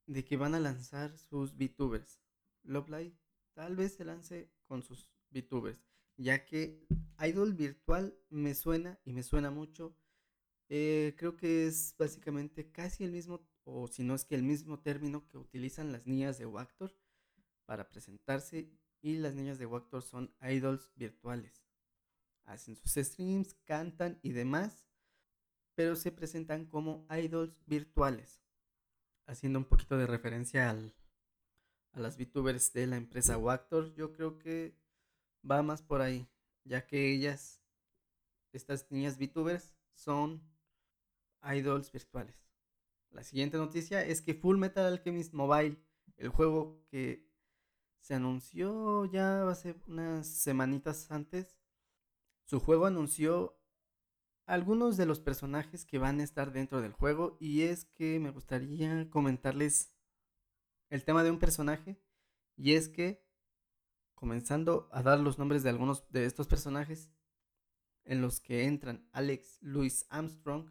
[0.07, 2.21] de que van a lanzar sus VTubers.
[2.65, 3.15] Love
[3.55, 5.83] tal vez se lance con sus VTubers,
[6.19, 6.87] ya que
[7.27, 9.97] idol virtual me suena y me suena mucho.
[10.69, 14.81] Eh, creo que es básicamente casi el mismo o si no es que el mismo
[14.81, 16.95] término que utilizan las niñas de Wactor
[17.65, 18.71] para presentarse
[19.03, 21.67] y las niñas de Wactor son idols virtuales.
[22.45, 24.87] Hacen sus streams, cantan y demás,
[25.75, 28.43] pero se presentan como idols virtuales,
[29.27, 30.95] haciendo un poquito de referencia al,
[31.93, 33.93] a las VTubers de la empresa Wactor.
[33.95, 34.79] Yo creo que
[35.49, 36.29] va más por ahí,
[36.65, 37.61] ya que ellas,
[38.53, 40.43] estas niñas VTubers, son
[41.43, 42.37] idols virtuales.
[43.11, 45.77] La siguiente noticia es que Full Metal Alchemist Mobile,
[46.17, 47.32] el juego que
[48.03, 51.57] se anunció ya hace unas semanitas antes,
[52.45, 53.57] su juego anunció
[54.45, 58.31] algunos de los personajes que van a estar dentro del juego y es que me
[58.31, 59.95] gustaría comentarles
[60.91, 62.03] el tema de un personaje
[62.57, 63.25] y es que
[64.17, 67.09] comenzando a dar los nombres de algunos de estos personajes
[68.05, 70.69] en los que entran Alex Louis Armstrong,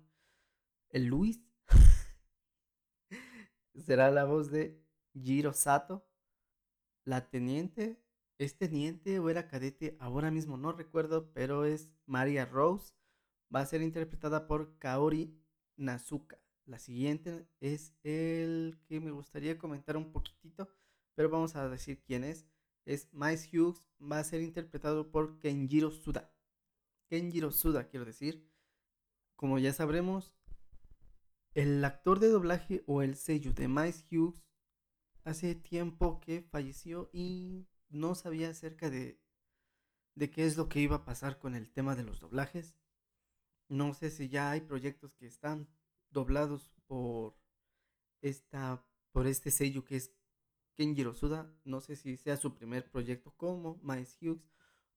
[0.90, 1.42] el Luis
[3.86, 6.11] será la voz de Jiro Sato.
[7.04, 8.00] La teniente,
[8.38, 12.94] es teniente o era cadete, ahora mismo no recuerdo, pero es Maria Rose.
[13.54, 15.36] Va a ser interpretada por Kaori
[15.78, 16.40] Nazuka.
[16.66, 20.70] La siguiente es el que me gustaría comentar un poquitito,
[21.16, 22.46] pero vamos a decir quién es.
[22.86, 26.32] Es Mice Hughes, va a ser interpretado por Kenjiro Suda.
[27.10, 28.48] Kenjiro Suda, quiero decir.
[29.36, 30.34] Como ya sabremos,
[31.54, 34.44] el actor de doblaje o el sello de Mice Hughes
[35.24, 39.20] hace tiempo que falleció y no sabía acerca de,
[40.16, 42.76] de qué es lo que iba a pasar con el tema de los doblajes.
[43.68, 45.70] No sé si ya hay proyectos que están
[46.10, 47.38] doblados por
[48.22, 50.14] esta por este sello que es
[50.76, 51.54] Kenjiro Suda.
[51.64, 54.50] No sé si sea su primer proyecto como Mice Hughes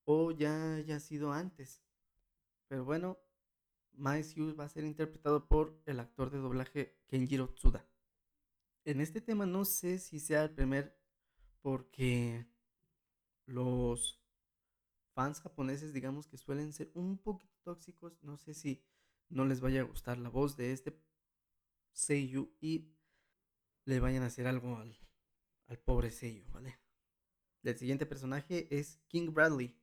[0.05, 1.83] o ya haya sido antes.
[2.69, 3.19] Pero bueno,
[3.93, 7.87] Miles Hughes va a ser interpretado por el actor de doblaje Kenjiro Tsuda.
[8.85, 10.95] En este tema no sé si sea el primer
[11.63, 12.47] porque
[13.47, 14.23] los
[15.15, 18.23] fans japoneses digamos que suelen ser un poquito tóxicos.
[18.23, 18.85] No sé si
[19.31, 21.01] no les vaya a gustar la voz de este
[21.93, 22.95] Seiyu y
[23.87, 24.99] le vayan a hacer algo al,
[25.67, 26.79] al pobre Seiyu, ¿vale?
[27.63, 29.75] El siguiente personaje es King Bradley.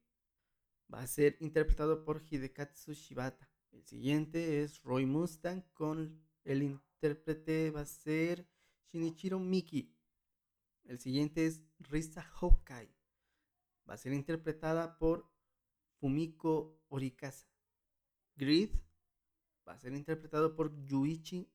[0.94, 3.50] va a ser interpretado por Hidekatsu Shibata.
[3.72, 8.51] El siguiente es Roy Mustang con el intérprete va a ser
[8.92, 9.96] Shinichiro Miki.
[10.84, 12.94] El siguiente es Risa Hokai.
[13.90, 15.32] Va a ser interpretada por
[16.00, 17.48] Fumiko Orikasa.
[18.36, 18.72] Grid
[19.66, 21.50] va a ser interpretado por Yuichi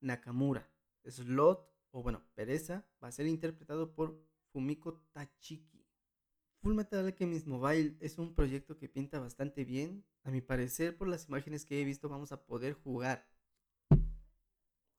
[0.00, 0.70] Nakamura.
[1.04, 5.84] Slot, o bueno, Pereza, va a ser interpretado por Fumiko Tachiki.
[6.60, 10.04] Full Metal Alchemist Mobile es un proyecto que pinta bastante bien.
[10.22, 13.28] A mi parecer, por las imágenes que he visto, vamos a poder jugar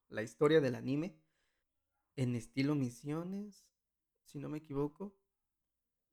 [0.10, 1.18] la historia del anime
[2.18, 3.64] en estilo misiones,
[4.26, 5.16] si no me equivoco.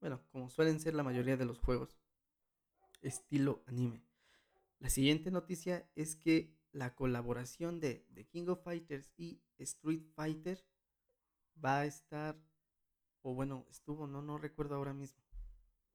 [0.01, 1.99] Bueno, como suelen ser la mayoría de los juegos,
[3.01, 4.05] estilo anime.
[4.79, 10.63] La siguiente noticia es que la colaboración de The King of Fighters y Street Fighter
[11.65, 12.37] va a estar,
[13.23, 15.23] o bueno, estuvo, no, no recuerdo ahora mismo.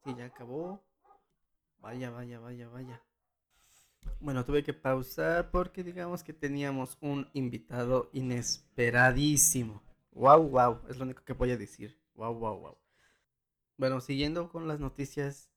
[0.03, 0.83] Si ya acabó.
[1.77, 3.03] Vaya, vaya, vaya, vaya.
[4.19, 9.88] Bueno, tuve que pausar porque digamos que teníamos un invitado inesperadísimo.
[10.11, 11.99] Wow, wow, es lo único que voy a decir.
[12.15, 12.77] Wow, wow, wow.
[13.77, 15.49] Bueno, siguiendo con las noticias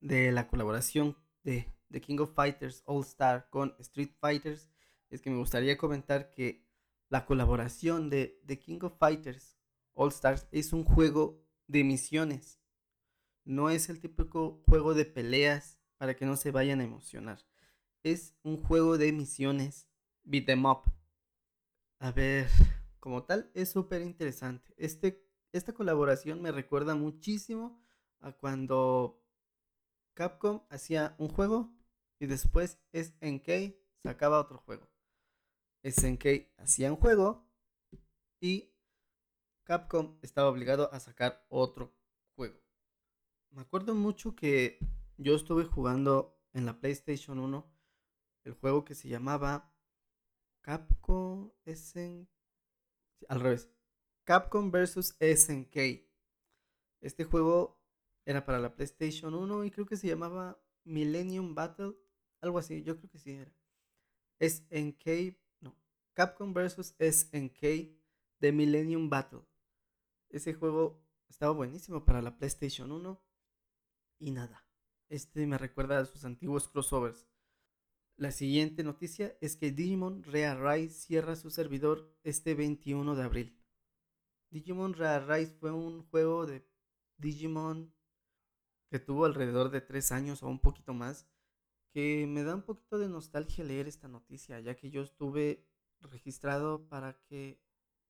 [0.00, 4.68] de la colaboración de The King of Fighters All Star con Street Fighters,
[5.10, 6.64] es que me gustaría comentar que
[7.08, 9.58] la colaboración de The King of Fighters
[9.94, 12.60] All Stars es un juego de misiones.
[13.44, 17.40] No es el típico juego de peleas para que no se vayan a emocionar.
[18.02, 19.88] Es un juego de misiones
[20.22, 20.82] beat em up.
[21.98, 22.48] A ver,
[23.00, 24.72] como tal, es súper interesante.
[24.76, 27.82] Este, esta colaboración me recuerda muchísimo
[28.20, 29.20] a cuando
[30.14, 31.72] Capcom hacía un juego
[32.18, 34.88] y después SNK sacaba otro juego.
[35.82, 37.48] SNK hacía un juego
[38.38, 38.74] y
[39.64, 41.94] Capcom estaba obligado a sacar otro
[42.36, 42.60] juego.
[43.50, 44.78] Me acuerdo mucho que
[45.16, 47.66] yo estuve jugando en la PlayStation 1
[48.44, 49.72] el juego que se llamaba
[50.60, 52.39] Capcom SNK
[53.28, 53.68] al revés.
[54.24, 56.06] Capcom vs SNK.
[57.00, 57.80] Este juego
[58.24, 61.94] era para la PlayStation 1 y creo que se llamaba Millennium Battle.
[62.40, 63.54] Algo así, yo creo que sí era.
[64.40, 65.76] SNK, no.
[66.12, 67.60] Capcom vs SNK
[68.40, 69.42] de Millennium Battle.
[70.28, 73.22] Ese juego estaba buenísimo para la PlayStation 1.
[74.18, 74.66] Y nada.
[75.08, 77.29] Este me recuerda a sus antiguos crossovers.
[78.20, 83.58] La siguiente noticia es que Digimon Rise cierra su servidor este 21 de abril.
[84.50, 86.62] Digimon Rise fue un juego de
[87.16, 87.94] Digimon
[88.90, 91.26] que tuvo alrededor de 3 años o un poquito más,
[91.94, 95.66] que me da un poquito de nostalgia leer esta noticia, ya que yo estuve
[96.00, 97.58] registrado para que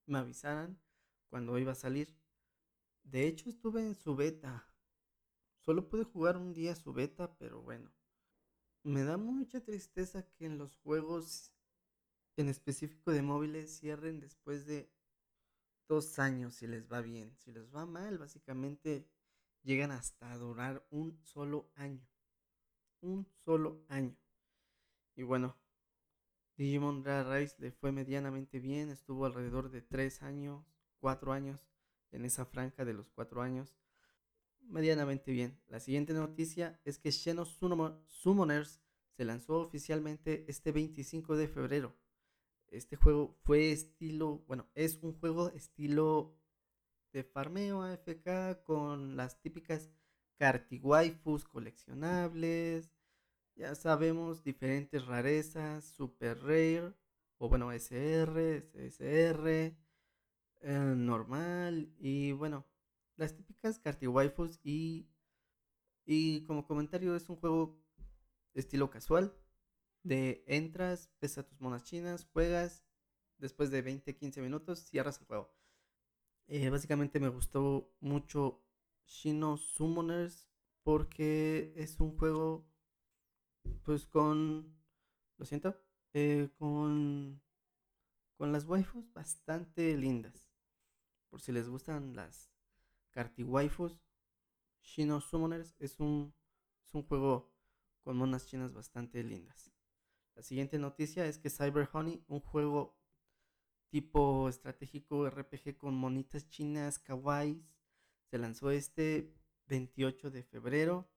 [0.07, 0.77] me avisaran
[1.29, 2.19] cuando iba a salir.
[3.03, 4.67] De hecho, estuve en su beta.
[5.61, 7.93] Solo pude jugar un día su beta, pero bueno.
[8.83, 11.51] Me da mucha tristeza que en los juegos,
[12.35, 14.91] en específico de móviles, cierren después de
[15.87, 17.35] dos años si les va bien.
[17.37, 19.07] Si les va mal, básicamente
[19.61, 22.07] llegan hasta durar un solo año.
[23.01, 24.17] Un solo año.
[25.15, 25.55] Y bueno,
[26.57, 28.89] Digimon Rise le fue medianamente bien.
[28.89, 30.65] Estuvo alrededor de tres años,
[30.99, 31.59] cuatro años
[32.11, 33.75] en esa franja de los cuatro años
[34.63, 35.59] medianamente bien.
[35.67, 38.81] La siguiente noticia es que Xeno Summoners
[39.17, 41.95] se lanzó oficialmente este 25 de febrero.
[42.67, 46.37] Este juego fue estilo, bueno, es un juego estilo
[47.11, 49.89] de farmeo AFK con las típicas
[50.81, 52.89] waifus coleccionables.
[53.55, 56.93] Ya sabemos, diferentes rarezas, super rare,
[57.37, 59.75] o bueno, SR, SSR,
[60.61, 62.65] eh, normal, y bueno,
[63.21, 65.07] las típicas waifus y,
[66.05, 67.79] y como comentario es un juego
[68.55, 69.31] estilo casual
[70.01, 72.83] de entras, pesa tus monas chinas, juegas,
[73.37, 75.53] después de 20-15 minutos cierras el juego.
[76.47, 78.63] Eh, básicamente me gustó mucho
[79.05, 80.49] Shino Summoners
[80.81, 82.67] porque es un juego
[83.83, 84.75] pues con,
[85.37, 85.79] lo siento,
[86.13, 87.39] eh, con,
[88.35, 90.49] con las waifus bastante lindas.
[91.29, 92.50] Por si les gustan las
[93.37, 94.01] Waifus,
[94.81, 96.33] Shino Summoners es un,
[96.87, 97.51] es un juego
[98.03, 99.71] con monas chinas bastante lindas.
[100.35, 102.97] La siguiente noticia es que Cyber Honey, un juego
[103.89, 107.75] tipo estratégico RPG con monitas chinas kawaiis,
[108.29, 109.33] se lanzó este
[109.67, 111.09] 28 de febrero.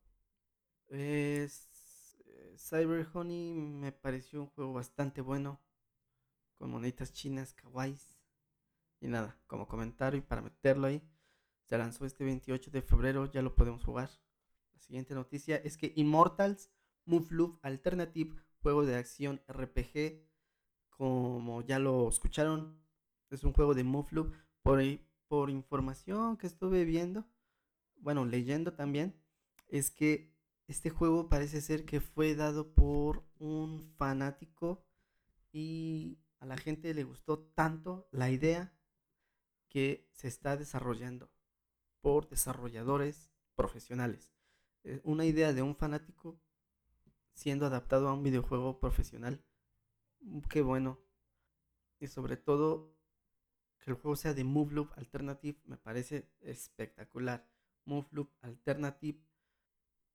[0.88, 5.60] Es, eh, Cyber Honey me pareció un juego bastante bueno
[6.58, 8.18] con monitas chinas kawaiis.
[9.00, 11.02] Y nada, como comentario y para meterlo ahí,
[11.64, 14.10] se lanzó este 28 de febrero, ya lo podemos jugar.
[14.72, 16.70] La siguiente noticia es que Immortals
[17.06, 20.22] Move Loop Alternative, juego de acción RPG,
[20.90, 22.78] como ya lo escucharon,
[23.30, 24.34] es un juego de Move Loop.
[24.62, 24.80] Por,
[25.28, 27.26] por información que estuve viendo,
[27.96, 29.14] bueno, leyendo también,
[29.68, 30.32] es que
[30.68, 34.86] este juego parece ser que fue dado por un fanático
[35.52, 38.72] y a la gente le gustó tanto la idea
[39.68, 41.33] que se está desarrollando
[42.04, 44.30] por desarrolladores profesionales.
[44.82, 46.38] Eh, una idea de un fanático
[47.32, 49.42] siendo adaptado a un videojuego profesional.
[50.20, 51.00] Mm, qué bueno.
[51.98, 52.94] Y sobre todo
[53.78, 57.48] que el juego sea de Move Loop Alternative me parece espectacular.
[57.86, 59.18] Move Loop Alternative,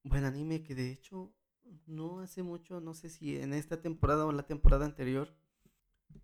[0.03, 1.33] buen anime que de hecho
[1.87, 5.35] no hace mucho, no sé si en esta temporada o en la temporada anterior,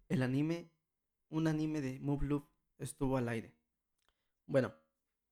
[0.10, 0.70] el anime,
[1.30, 2.48] un anime de Move Loop
[2.78, 3.56] estuvo al aire.
[4.46, 4.72] Bueno,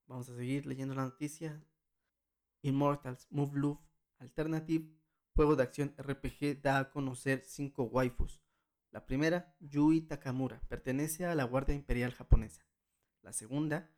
[0.08, 1.64] vamos a seguir leyendo la noticia.
[2.62, 3.80] Immortals Move Loop
[4.24, 4.90] Alternative,
[5.36, 8.42] juego de acción RPG, da a conocer cinco waifus.
[8.92, 12.66] La primera, Yui Takamura, pertenece a la Guardia Imperial japonesa.
[13.22, 13.90] La segunda,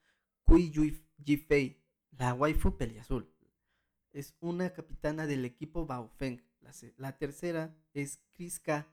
[0.43, 3.31] Kui Yui Jifei, la waifu peliazul.
[4.13, 6.41] Es una capitana del equipo Baofeng.
[6.61, 8.87] La, la tercera es Kriska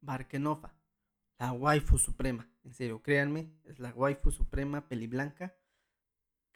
[0.00, 0.78] Barkenova,
[1.38, 2.48] la waifu suprema.
[2.62, 5.56] En serio, créanme, es la waifu suprema peliblanca,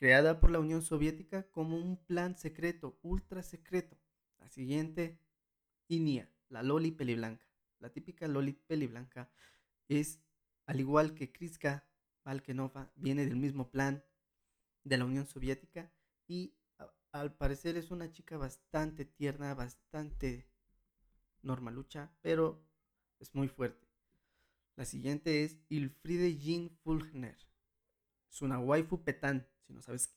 [0.01, 3.98] creada por la Unión Soviética como un plan secreto, ultra secreto.
[4.38, 5.20] La siguiente,
[5.88, 7.44] Inia, la loli peliblanca.
[7.80, 9.30] La típica loli peliblanca
[9.88, 10.18] es,
[10.64, 11.86] al igual que Kriska
[12.24, 14.03] Barkenova, viene del mismo plan
[14.84, 15.92] de la Unión Soviética
[16.26, 16.55] y
[17.12, 20.48] al parecer es una chica bastante tierna, bastante
[21.42, 22.64] normalucha, pero
[23.18, 23.86] es muy fuerte.
[24.76, 27.36] La siguiente es Ilfride Jean Fulgner.
[28.30, 29.46] Es una waifu petán.
[29.70, 30.12] Si no sabes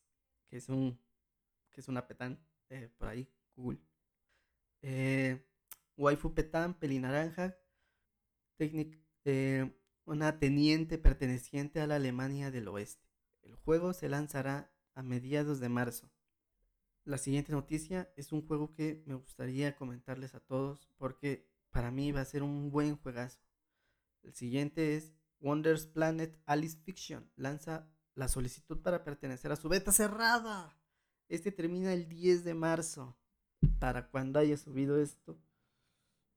[0.47, 0.99] qué es un
[1.69, 2.39] que es una petán,
[2.69, 3.79] eh, por ahí, Google.
[4.81, 5.45] Eh,
[5.95, 7.55] waifu petán, pelinaranja,
[8.57, 9.71] técnica, eh,
[10.05, 13.07] una teniente perteneciente a la Alemania del Oeste.
[13.43, 16.11] El juego se lanzará a mediados de marzo.
[17.05, 22.11] La siguiente noticia es un juego que me gustaría comentarles a todos porque para mí
[22.11, 23.39] va a ser un buen juegazo.
[24.23, 27.29] El siguiente es Wonders Planet Alice Fiction.
[27.35, 30.77] Lanza la solicitud para pertenecer a su beta cerrada.
[31.29, 33.17] Este termina el 10 de marzo.
[33.79, 35.41] Para cuando haya subido esto,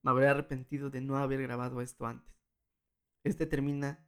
[0.03, 2.35] me habré arrepentido de no haber grabado esto antes.
[3.25, 4.07] Este termina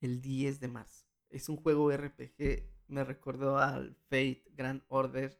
[0.00, 1.06] el 10 de marzo.
[1.28, 5.38] Es un juego RPG, me recordó al Fate Grand Order.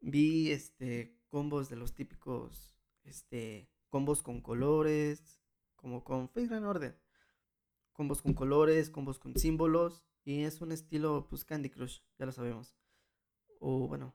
[0.00, 5.40] Vi este combos de los típicos este combos con colores,
[5.76, 7.00] como con Fate Grand Order.
[7.92, 10.04] Combos con colores, combos con símbolos.
[10.26, 12.74] Y es un estilo, pues, Candy Crush, ya lo sabemos.
[13.60, 14.12] O bueno,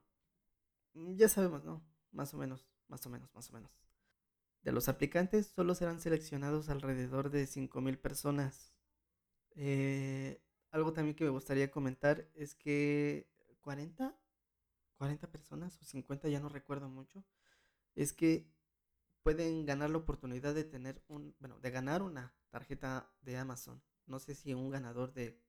[0.94, 1.82] mm, ya sabemos, ¿no?
[2.12, 3.72] Más o menos, más o menos, más o menos.
[4.62, 8.74] De los aplicantes solo serán seleccionados alrededor de 5.000 personas.
[9.56, 13.30] Eh, algo también que me gustaría comentar es que
[13.62, 14.14] 40,
[14.98, 17.24] 40 personas o 50, ya no recuerdo mucho,
[17.96, 18.52] es que
[19.24, 23.82] pueden ganar la oportunidad de tener un, bueno, de ganar una tarjeta de Amazon.
[24.08, 25.40] No sé si un ganador de,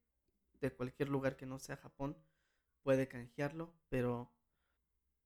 [0.71, 2.17] cualquier lugar que no sea Japón
[2.83, 4.33] puede canjearlo, pero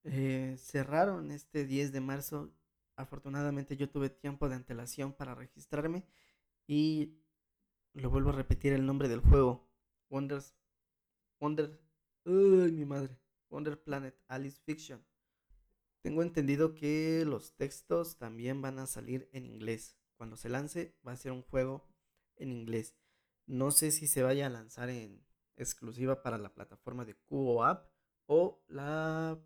[0.05, 2.53] eh, cerraron este 10 de marzo.
[2.97, 6.05] Afortunadamente yo tuve tiempo de antelación para registrarme
[6.67, 7.19] y
[7.93, 9.69] lo vuelvo a repetir el nombre del juego.
[10.09, 10.55] Wonders,
[11.41, 11.81] Wonder,
[12.25, 13.19] uy, mi madre,
[13.51, 15.05] Wonder Planet Alice Fiction.
[16.01, 19.99] Tengo entendido que los textos también van a salir en inglés.
[20.17, 21.89] Cuando se lance va a ser un juego
[22.37, 22.95] en inglés.
[23.47, 25.26] No sé si se vaya a lanzar en
[25.57, 27.89] exclusiva para la plataforma de Cubo App
[28.27, 29.39] o la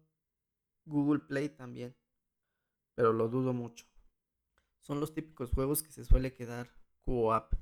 [0.84, 1.96] Google Play también.
[2.94, 3.86] Pero lo dudo mucho.
[4.80, 6.70] Son los típicos juegos que se suele quedar
[7.02, 7.54] Cubo App.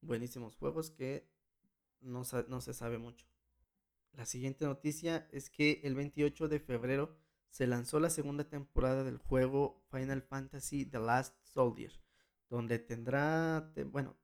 [0.00, 1.30] Buenísimos juegos que
[2.00, 3.26] no, no se sabe mucho.
[4.12, 7.16] La siguiente noticia es que el 28 de febrero
[7.48, 11.92] se lanzó la segunda temporada del juego Final Fantasy The Last Soldier,
[12.48, 14.16] donde tendrá, bueno,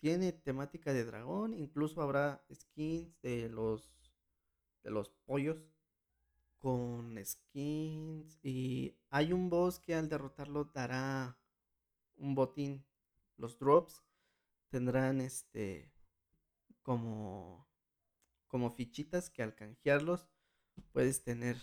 [0.00, 3.90] tiene temática de dragón, incluso habrá skins de los
[4.82, 5.58] de los pollos
[6.58, 11.38] con skins y hay un boss que al derrotarlo dará
[12.16, 12.84] un botín.
[13.36, 14.02] Los drops
[14.68, 15.92] tendrán este
[16.82, 17.66] como
[18.46, 20.28] como fichitas que al canjearlos
[20.92, 21.56] puedes tener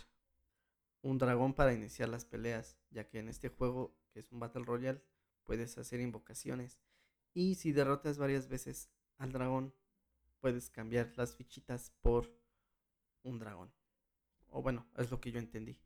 [1.01, 4.63] un dragón para iniciar las peleas, ya que en este juego, que es un Battle
[4.63, 5.03] Royale,
[5.43, 6.79] puedes hacer invocaciones.
[7.33, 9.73] Y si derrotas varias veces al dragón,
[10.39, 12.31] puedes cambiar las fichitas por
[13.23, 13.73] un dragón.
[14.47, 15.79] o bueno, es lo que yo entendí.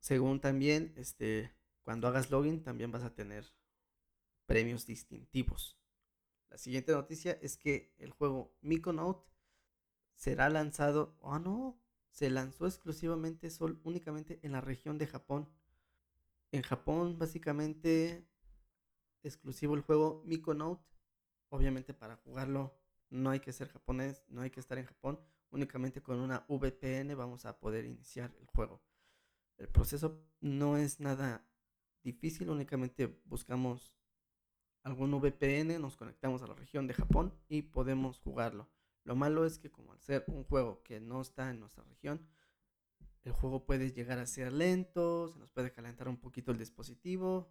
[0.00, 3.52] Según también, este, cuando hagas login también vas a tener
[4.46, 5.78] premios distintivos.
[6.48, 9.28] La siguiente noticia es que el juego Note
[10.14, 11.80] será lanzado, oh no,
[12.10, 15.48] se lanzó exclusivamente sol, únicamente en la región de Japón.
[16.50, 18.26] En Japón, básicamente,
[19.22, 20.22] exclusivo el juego
[20.54, 20.84] Note.
[21.50, 22.74] Obviamente para jugarlo
[23.10, 25.20] no hay que ser japonés, no hay que estar en Japón.
[25.50, 28.82] Únicamente con una VPN vamos a poder iniciar el juego.
[29.56, 31.44] El proceso no es nada
[32.02, 33.94] difícil, únicamente buscamos
[34.82, 38.68] algún VPN, nos conectamos a la región de Japón y podemos jugarlo.
[39.04, 42.26] Lo malo es que como al ser un juego que no está en nuestra región,
[43.24, 47.50] el juego puede llegar a ser lento, se nos puede calentar un poquito el dispositivo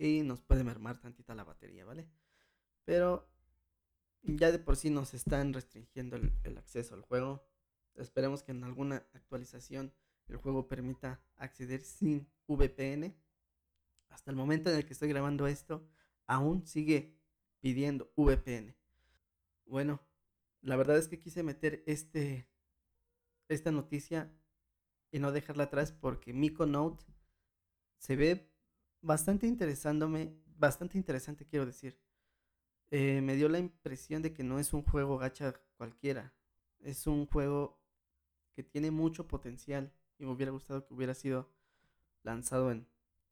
[0.00, 2.08] y nos puede mermar tantita la batería, ¿vale?
[2.86, 3.28] Pero
[4.22, 7.46] ya de por sí nos están restringiendo el, acceso al juego.
[7.96, 9.92] Esperemos que en alguna actualización
[10.26, 13.14] el juego permita acceder sin VPN.
[14.08, 15.86] Hasta el momento en el que estoy grabando esto,
[16.26, 17.14] aún sigue
[17.60, 18.74] pidiendo VPN.
[19.66, 20.00] Bueno,
[20.62, 22.48] la verdad es que quise meter este,
[23.48, 24.32] esta noticia
[25.10, 27.04] y no dejarla atrás porque Miko Note
[27.98, 28.49] se ve
[29.00, 31.98] bastante interesándome, bastante interesante quiero decir.
[32.90, 36.34] Eh, me dio la impresión de que no es un juego gacha cualquiera.
[36.80, 37.80] Es un juego
[38.54, 41.52] que tiene mucho potencial y me hubiera gustado que hubiera sido
[42.22, 42.86] lanzado en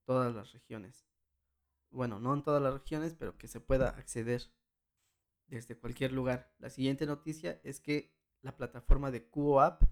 [0.04, 1.08] todas las regiones
[1.90, 4.50] bueno, no en todas las regiones, pero que se pueda acceder
[5.46, 6.52] desde cualquier lugar.
[6.58, 9.82] La siguiente noticia es que la plataforma de Cubo App,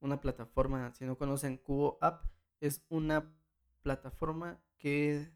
[0.00, 2.24] una plataforma, si no conocen Cubo App,
[2.60, 3.34] es una
[3.82, 5.30] plataforma que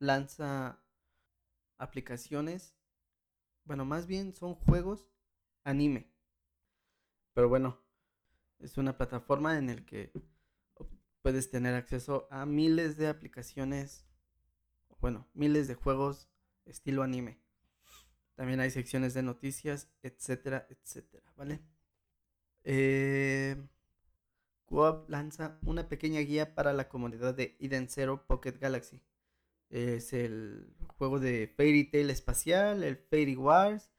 [0.00, 0.82] lanza
[1.76, 2.74] aplicaciones,
[3.62, 5.06] bueno, más bien son juegos
[5.62, 6.10] anime.
[7.34, 7.80] Pero bueno,
[8.58, 10.10] es una plataforma en el que
[11.22, 14.08] puedes tener acceso a miles de aplicaciones
[15.00, 16.28] bueno, miles de juegos
[16.64, 17.40] estilo anime.
[18.34, 21.60] También hay secciones de noticias, etcétera, etcétera, ¿vale?
[22.64, 23.56] Eh,
[24.68, 29.00] Coop lanza una pequeña guía para la comunidad de Eden Zero Pocket Galaxy.
[29.70, 33.90] Es el juego de Fairy Tail espacial, el Fairy Wars,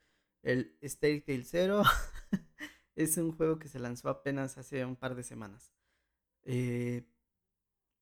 [0.43, 1.83] el Fairy Tail Zero.
[2.95, 5.73] es un juego que se lanzó apenas hace un par de semanas.
[6.43, 7.05] Eh,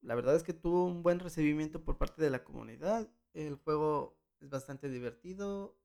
[0.01, 3.09] la verdad es que tuvo un buen recibimiento por parte de la comunidad.
[3.33, 5.77] El juego es bastante divertido.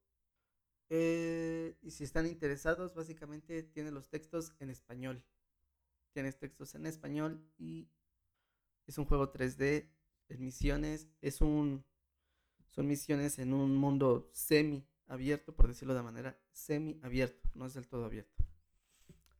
[0.90, 5.24] Eh, y si están interesados, básicamente tiene los textos en español.
[6.12, 7.88] Tienes textos en español y
[8.86, 9.88] es un juego 3D
[10.28, 11.08] en misiones.
[11.20, 11.84] Es un.
[12.68, 17.48] Son misiones en un mundo semi abierto, por decirlo de manera semi abierto.
[17.54, 18.44] No es del todo abierto.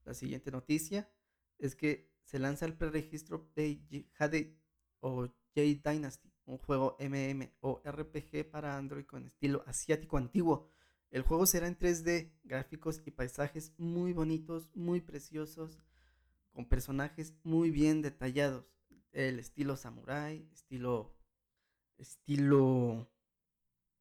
[0.04, 1.10] La siguiente noticia
[1.58, 4.58] es que se lanza el preregistro de Jade
[5.00, 10.68] o J Dynasty, un juego MMORPG para Android con estilo asiático antiguo.
[11.10, 15.78] El juego será en 3D, gráficos y paisajes muy bonitos, muy preciosos,
[16.52, 18.64] con personajes muy bien detallados.
[19.12, 21.14] El estilo samurai, estilo
[21.98, 23.10] estilo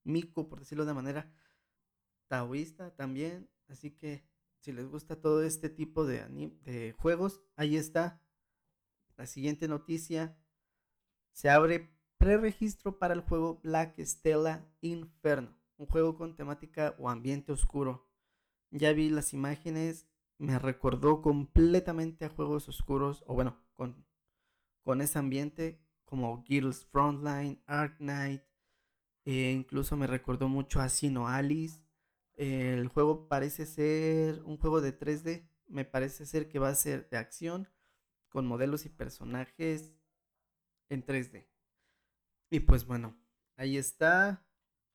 [0.03, 1.33] mico, por decirlo de manera
[2.27, 3.49] taoísta también.
[3.67, 4.23] Así que
[4.59, 6.25] si les gusta todo este tipo de,
[6.63, 8.21] de juegos, ahí está.
[9.17, 10.37] La siguiente noticia
[11.31, 17.51] se abre preregistro para el juego Black Stella Inferno, un juego con temática o ambiente
[17.51, 18.07] oscuro.
[18.69, 20.07] Ya vi las imágenes,
[20.41, 24.07] me recordó completamente a juegos oscuros, o bueno, con,
[24.81, 28.41] con ese ambiente como Gears Frontline, Ark Knight,
[29.23, 31.83] e incluso me recordó mucho a Sino Alice.
[32.37, 37.07] el juego parece ser un juego de 3D, me parece ser que va a ser
[37.09, 37.69] de acción,
[38.29, 39.93] con modelos y personajes
[40.89, 41.45] en 3D.
[42.49, 43.15] Y pues bueno,
[43.57, 44.43] ahí está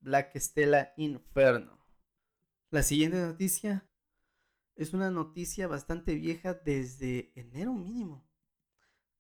[0.01, 1.79] Black Stella Inferno.
[2.71, 3.86] La siguiente noticia
[4.77, 8.25] es una noticia bastante vieja desde enero mínimo.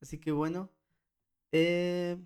[0.00, 0.70] Así que bueno,
[1.50, 2.18] eh,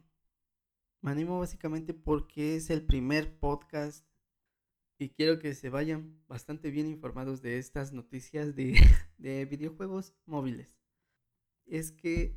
[1.01, 4.05] me animo básicamente porque es el primer podcast
[4.99, 8.75] y quiero que se vayan bastante bien informados de estas noticias de,
[9.19, 10.77] de videojuegos móviles.
[11.67, 12.37] Es que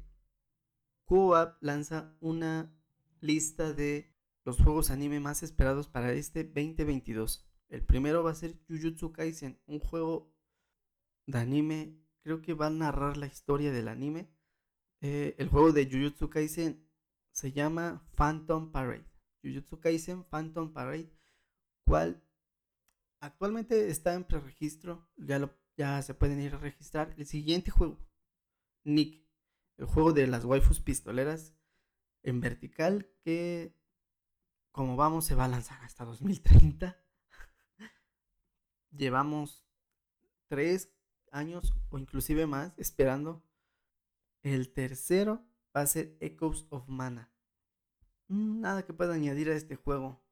[1.05, 2.71] Coop lanza una
[3.19, 4.13] lista de
[4.45, 7.45] los juegos anime más esperados para este 2022.
[7.69, 10.32] El primero va a ser Jujutsu Kaisen, un juego
[11.25, 14.29] de anime, creo que va a narrar la historia del anime.
[15.01, 16.87] Eh, el juego de Jujutsu Kaisen
[17.31, 19.05] se llama Phantom Parade.
[19.43, 21.11] Jujutsu Kaisen Phantom Parade,
[21.85, 22.23] cual
[23.19, 27.13] actualmente está en preregistro, ya, ya se pueden ir a registrar.
[27.17, 27.97] El siguiente juego,
[28.83, 29.23] Nick
[29.77, 31.53] el juego de las waifus pistoleras
[32.21, 33.75] en vertical que
[34.71, 36.97] como vamos se va a lanzar hasta 2030.
[38.91, 39.65] Llevamos
[40.47, 40.93] tres
[41.33, 43.43] años o inclusive más esperando.
[44.41, 47.31] El tercero va a ser Echoes of Mana.
[48.27, 50.23] Mm, nada que pueda añadir a este juego.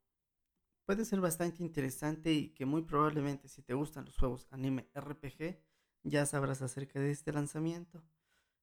[0.86, 5.60] Puede ser bastante interesante y que muy probablemente si te gustan los juegos anime RPG
[6.04, 8.04] ya sabrás acerca de este lanzamiento.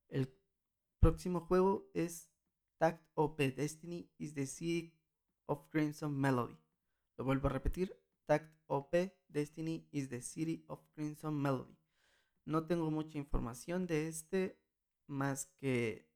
[0.09, 0.35] El
[1.01, 2.31] próximo juego es
[2.79, 4.93] Tact OP Destiny is the City
[5.47, 6.59] of Crimson Melody.
[7.17, 7.97] Lo vuelvo a repetir.
[8.27, 8.95] Tact OP
[9.29, 11.78] Destiny is the City of Crimson Melody.
[12.49, 14.59] No tengo mucha información de este
[15.07, 16.09] más que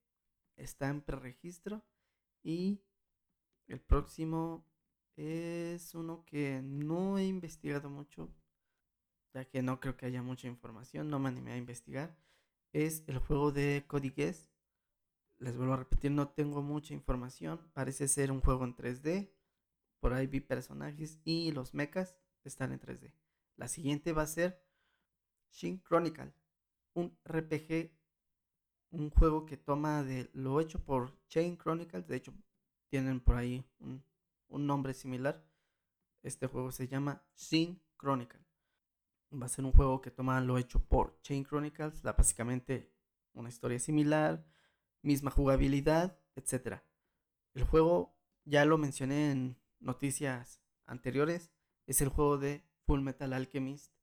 [0.57, 1.85] está en preregistro
[2.43, 2.81] y
[3.67, 4.67] el próximo
[5.15, 8.35] es uno que no he investigado mucho,
[9.35, 12.17] ya que no creo que haya mucha información, no me animé a investigar.
[12.73, 14.51] Es el juego de Cody Guess.
[15.37, 17.61] Les vuelvo a repetir, no tengo mucha información.
[17.75, 19.35] Parece ser un juego en 3D.
[20.01, 23.13] Por ahí vi personajes y los mechas están en 3D.
[23.57, 24.72] La siguiente va a ser
[25.53, 26.33] Shin Chronicle,
[26.95, 27.93] un RPG,
[28.91, 32.07] un juego que toma de lo hecho por Chain Chronicles.
[32.07, 32.33] De hecho,
[32.89, 34.05] tienen por ahí un,
[34.49, 35.45] nombre similar.
[36.23, 38.41] Este juego se llama Shin Chronicle.
[39.33, 42.93] Va a ser un juego que toma lo hecho por Chain Chronicles, da básicamente
[43.33, 44.47] una historia similar,
[45.01, 46.83] misma jugabilidad, etc.
[47.55, 51.51] El juego, ya lo mencioné en noticias anteriores,
[51.87, 54.02] es el juego de Full Metal Alchemist.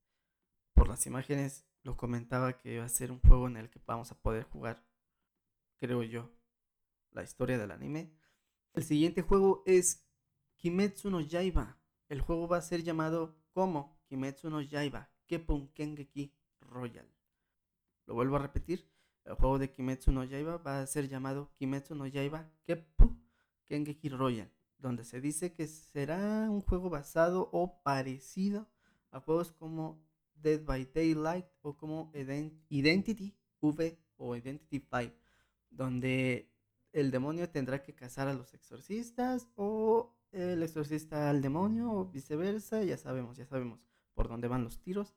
[0.79, 4.11] Por las imágenes lo comentaba que va a ser un juego en el que vamos
[4.11, 4.81] a poder jugar,
[5.77, 6.31] creo yo,
[7.11, 8.13] la historia del anime
[8.73, 10.07] el siguiente juego es
[10.55, 11.77] Kimetsu no Yaiba.
[12.07, 17.05] El juego va a ser llamado como Kimetsu no Yaiba Kepun Kengeki Royal.
[18.05, 18.89] Lo vuelvo a repetir.
[19.25, 23.17] El juego de Kimetsu no Yaiba va a ser llamado Kimetsu no Yaiba Keppu
[23.65, 28.65] Kengeki Royal, donde se dice que será un juego basado o parecido
[29.11, 30.08] a juegos como
[30.41, 32.11] Dead by Daylight o como
[32.69, 35.15] Identity V o Identity 5,
[35.69, 36.51] donde
[36.91, 42.83] el demonio tendrá que cazar a los exorcistas o el exorcista al demonio o viceversa,
[42.83, 43.79] ya sabemos, ya sabemos
[44.13, 45.15] por dónde van los tiros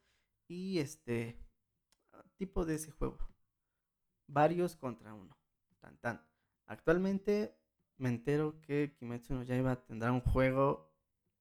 [0.48, 1.38] y este
[2.36, 3.18] tipo de ese juego.
[4.26, 5.36] Varios contra uno.
[5.80, 6.26] Tan tan.
[6.66, 7.58] Actualmente
[7.96, 10.92] me entero que Kimetsu no Yaiba tendrá un juego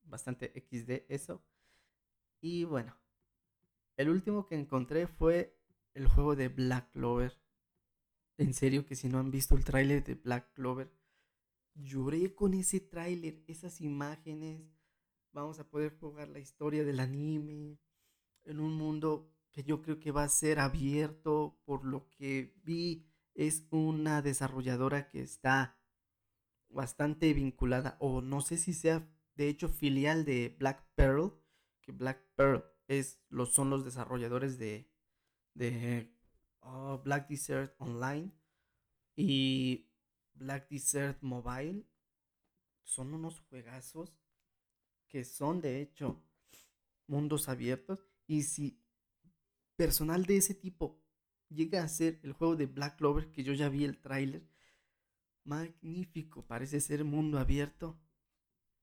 [0.04, 1.44] bastante XD eso.
[2.42, 2.96] Y bueno,
[3.98, 5.58] el último que encontré fue
[5.94, 7.42] el juego de Black Clover
[8.42, 10.92] en serio que si no han visto el tráiler de Black Clover,
[11.76, 14.64] lloré con ese tráiler, esas imágenes.
[15.32, 17.80] Vamos a poder jugar la historia del anime
[18.44, 21.62] en un mundo que yo creo que va a ser abierto.
[21.66, 25.78] Por lo que vi, es una desarrolladora que está
[26.68, 31.34] bastante vinculada, o no sé si sea de hecho filial de Black Pearl,
[31.82, 32.64] que Black Pearl
[33.00, 34.90] es, los, son los desarrolladores de,
[35.54, 36.12] de
[36.62, 38.32] Oh, Black Desert Online
[39.16, 39.90] y
[40.34, 41.86] Black Desert Mobile.
[42.84, 44.14] Son unos juegazos
[45.08, 46.22] que son de hecho
[47.08, 48.06] mundos abiertos.
[48.28, 48.80] Y si
[49.76, 51.02] personal de ese tipo
[51.50, 54.48] llega a ser el juego de Black Clover que yo ya vi el tráiler
[55.44, 58.00] magnífico parece ser mundo abierto.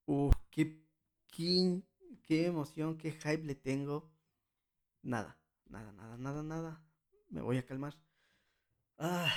[0.06, 0.84] Uf, qué,
[1.28, 1.82] qué,
[2.28, 4.08] qué emoción qué hype le tengo
[5.02, 6.88] nada nada nada nada nada
[7.30, 7.94] me voy a calmar.
[8.98, 9.32] Ah,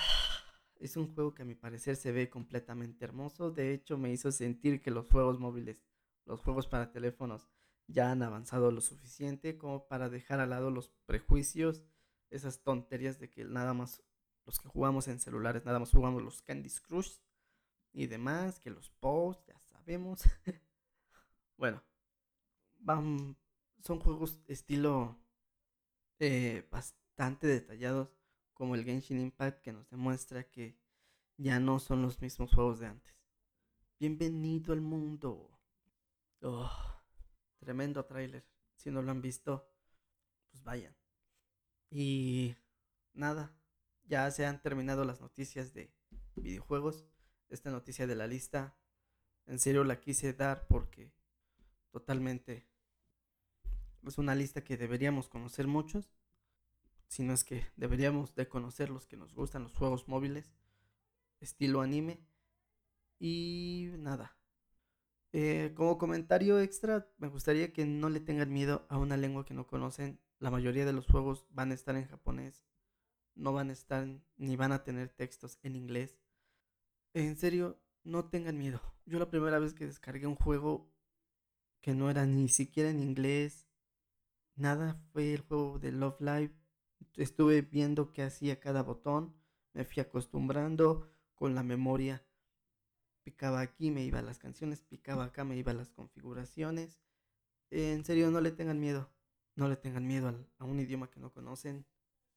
[0.80, 3.52] es un juego que a mi parecer se ve completamente hermoso.
[3.52, 5.84] De hecho, me hizo sentir que los juegos móviles,
[6.26, 7.48] los juegos para teléfonos,
[7.88, 11.84] ya han avanzado lo suficiente como para dejar al lado los prejuicios,
[12.30, 14.02] esas tonterías de que nada más
[14.46, 17.18] los que jugamos en celulares, nada más jugamos los Candy Crush
[17.94, 20.22] y demás, que los posts, ya sabemos.
[21.58, 21.84] bueno,
[22.82, 23.38] van,
[23.84, 25.20] son juegos estilo
[26.20, 28.10] eh, bastante detallados
[28.54, 30.78] como el Genshin Impact que nos demuestra que
[31.38, 33.16] ya no son los mismos juegos de antes.
[34.00, 35.50] Bienvenido al mundo.
[36.42, 36.72] Oh,
[37.60, 38.46] tremendo tráiler.
[38.76, 39.72] Si no lo han visto,
[40.50, 40.96] pues vayan.
[41.90, 42.56] Y
[43.14, 43.56] nada,
[44.06, 45.94] ya se han terminado las noticias de
[46.36, 47.06] videojuegos.
[47.50, 48.78] Esta noticia de la lista,
[49.46, 51.12] en serio la quise dar porque
[51.92, 52.71] totalmente
[54.06, 56.12] es una lista que deberíamos conocer muchos
[57.12, 60.50] sino es que deberíamos de conocer los que nos gustan los juegos móviles,
[61.42, 62.26] estilo anime.
[63.20, 64.38] Y nada.
[65.34, 69.54] Eh, como comentario extra, me gustaría que no le tengan miedo a una lengua que
[69.54, 70.22] no conocen.
[70.40, 72.64] La mayoría de los juegos van a estar en japonés.
[73.36, 76.18] no van a estar ni van a tener textos en inglés.
[77.14, 78.82] En serio, no tengan miedo.
[79.06, 80.90] Yo la primera vez que descargué un juego
[81.82, 83.68] que no era ni siquiera en inglés,
[84.56, 86.56] nada, fue el juego de Love Live.
[87.16, 89.36] Estuve viendo qué hacía cada botón,
[89.74, 92.26] me fui acostumbrando con la memoria.
[93.24, 97.00] Picaba aquí, me iba a las canciones, picaba acá, me iba a las configuraciones.
[97.70, 99.10] En serio, no le tengan miedo.
[99.56, 101.86] No le tengan miedo a un idioma que no conocen.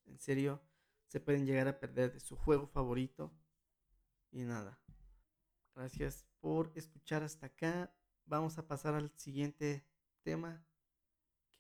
[0.04, 0.62] En serio,
[1.06, 3.32] se pueden llegar a perder de su juego favorito.
[4.30, 4.78] Y nada.
[5.74, 7.94] Gracias por escuchar hasta acá.
[8.26, 9.86] Vamos a pasar al siguiente
[10.22, 10.64] tema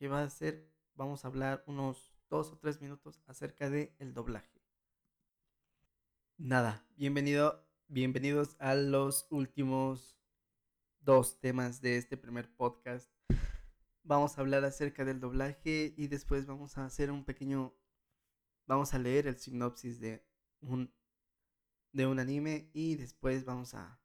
[0.08, 4.62] va a ser, vamos a hablar unos dos o tres minutos acerca de el doblaje.
[6.36, 10.18] Nada, bienvenido, bienvenidos a los últimos
[11.00, 13.10] dos temas de este primer podcast.
[14.02, 17.74] Vamos a hablar acerca del doblaje y después vamos a hacer un pequeño
[18.66, 20.24] vamos a leer el sinopsis de
[20.60, 20.92] un,
[21.92, 24.00] de un anime y después vamos a,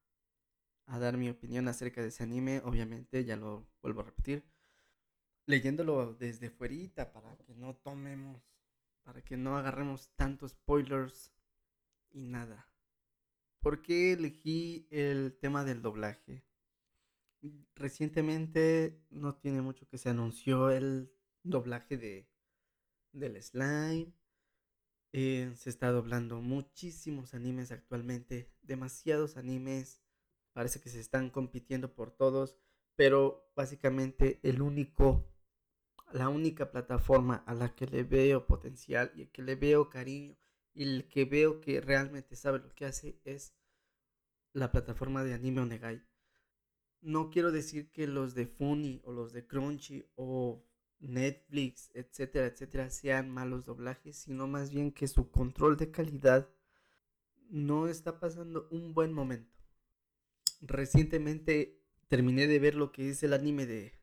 [0.86, 2.62] a dar mi opinión acerca de ese anime.
[2.64, 4.46] Obviamente, ya lo vuelvo a repetir.
[5.50, 8.42] Leyéndolo desde fuerita para que no tomemos,
[9.04, 11.32] para que no agarremos tantos spoilers
[12.12, 12.68] y nada.
[13.60, 16.44] ¿Por qué elegí el tema del doblaje?
[17.76, 21.12] Recientemente, no tiene mucho que se anunció el
[21.44, 22.30] doblaje de
[23.12, 24.14] del slime
[25.12, 30.04] eh, se está doblando muchísimos animes actualmente, demasiados animes,
[30.54, 32.56] parece que se están compitiendo por todos,
[32.96, 35.26] pero básicamente el único,
[36.12, 40.36] la única plataforma a la que le veo potencial y que le veo cariño
[40.74, 43.54] y el que veo que realmente sabe lo que hace es
[44.54, 46.04] la plataforma de Anime Onegai.
[47.02, 50.66] No quiero decir que los de Funny o los de Crunchy o
[51.00, 56.50] Netflix, etcétera, etcétera, sean malos doblajes, sino más bien que su control de calidad
[57.50, 59.58] no está pasando un buen momento.
[60.62, 63.99] Recientemente terminé de ver lo que es el anime de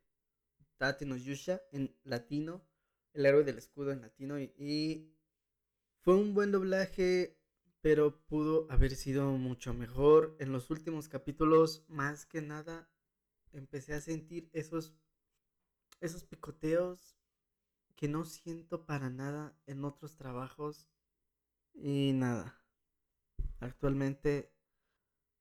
[0.79, 2.67] Tate no Yusha en latino,
[3.13, 5.13] el héroe del escudo en latino, y,
[6.01, 7.37] fue un buen doblaje,
[7.81, 10.37] pero pudo haber sido mucho mejor.
[10.39, 12.89] En los últimos capítulos, más que nada,
[13.53, 14.95] empecé a sentir esos
[16.01, 17.17] esos picoteos
[17.95, 20.89] que no siento para nada en otros trabajos
[21.73, 22.63] y nada.
[23.61, 24.53] Actualmente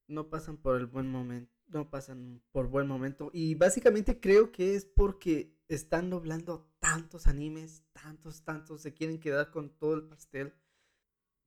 [0.07, 4.75] no pasan por el buen momento, no pasan por buen momento y básicamente creo que
[4.75, 10.53] es porque están doblando tantos animes, tantos, tantos, se quieren quedar con todo el pastel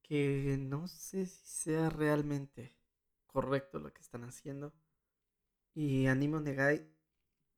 [0.02, 2.74] que no sé si sea realmente
[3.26, 4.72] correcto lo que están haciendo.
[5.74, 6.90] Y Animo Negai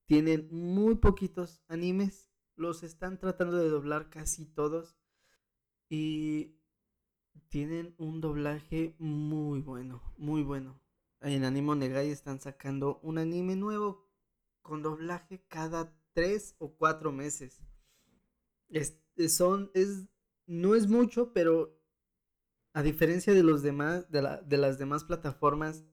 [0.05, 2.29] tienen muy poquitos animes.
[2.57, 4.99] Los están tratando de doblar casi todos.
[5.89, 6.57] Y
[7.49, 10.81] tienen un doblaje muy bueno, muy bueno.
[11.23, 14.09] En Animo Negai están sacando un anime nuevo
[14.63, 17.61] con doblaje cada tres o cuatro meses.
[18.69, 18.99] Es,
[19.29, 20.09] son, es,
[20.47, 21.79] no es mucho, pero
[22.73, 25.85] a diferencia de los demás, de, la, de las demás plataformas,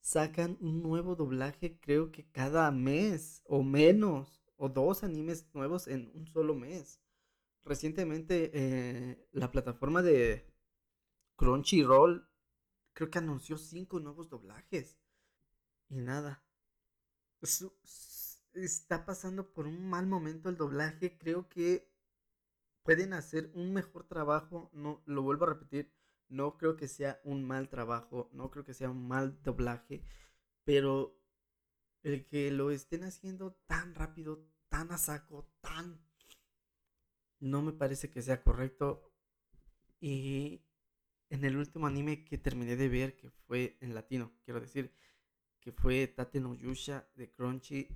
[0.00, 6.10] sacan un nuevo doblaje creo que cada mes o menos, o dos animes nuevos en
[6.14, 7.00] un solo mes.
[7.64, 10.52] Recientemente eh, la plataforma de
[11.36, 12.28] Crunchyroll
[12.94, 14.96] creo que anunció cinco nuevos doblajes.
[15.90, 16.42] Y nada.
[18.54, 21.18] está pasando por un mal momento el doblaje.
[21.18, 21.92] Creo que
[22.82, 24.70] pueden hacer un mejor trabajo.
[24.72, 25.92] No, lo vuelvo a repetir
[26.28, 30.02] no creo que sea un mal trabajo, no creo que sea un mal doblaje,
[30.64, 31.20] pero
[32.02, 36.00] el que lo estén haciendo tan rápido, tan a saco, tan...
[37.40, 39.12] No me parece que sea correcto.
[40.00, 40.64] Y
[41.30, 44.92] en el último anime que terminé de ver, que fue en latino, quiero decir,
[45.60, 47.88] que fue Tate no de Crunchy,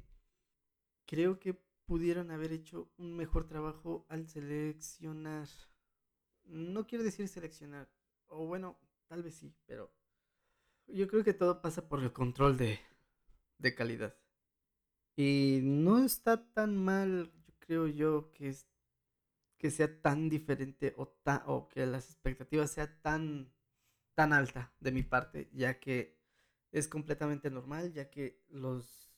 [1.06, 1.54] creo que
[1.84, 5.48] pudieron haber hecho un mejor trabajo al seleccionar.
[6.44, 7.88] No quiero decir seleccionar,
[8.26, 9.92] o bueno, tal vez sí, pero
[10.86, 12.80] yo creo que todo pasa por el control de,
[13.58, 14.16] de calidad.
[15.16, 18.66] Y no está tan mal, yo creo yo, que, es,
[19.58, 21.14] que sea tan diferente o,
[21.46, 23.52] o que las expectativas sean tan,
[24.14, 26.18] tan alta de mi parte, ya que
[26.72, 29.12] es completamente normal, ya que los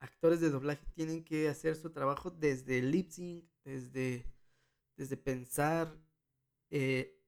[0.00, 4.26] actores de doblaje tienen que hacer su trabajo desde el lip sync, desde,
[4.96, 5.94] desde pensar
[6.70, 7.22] eh,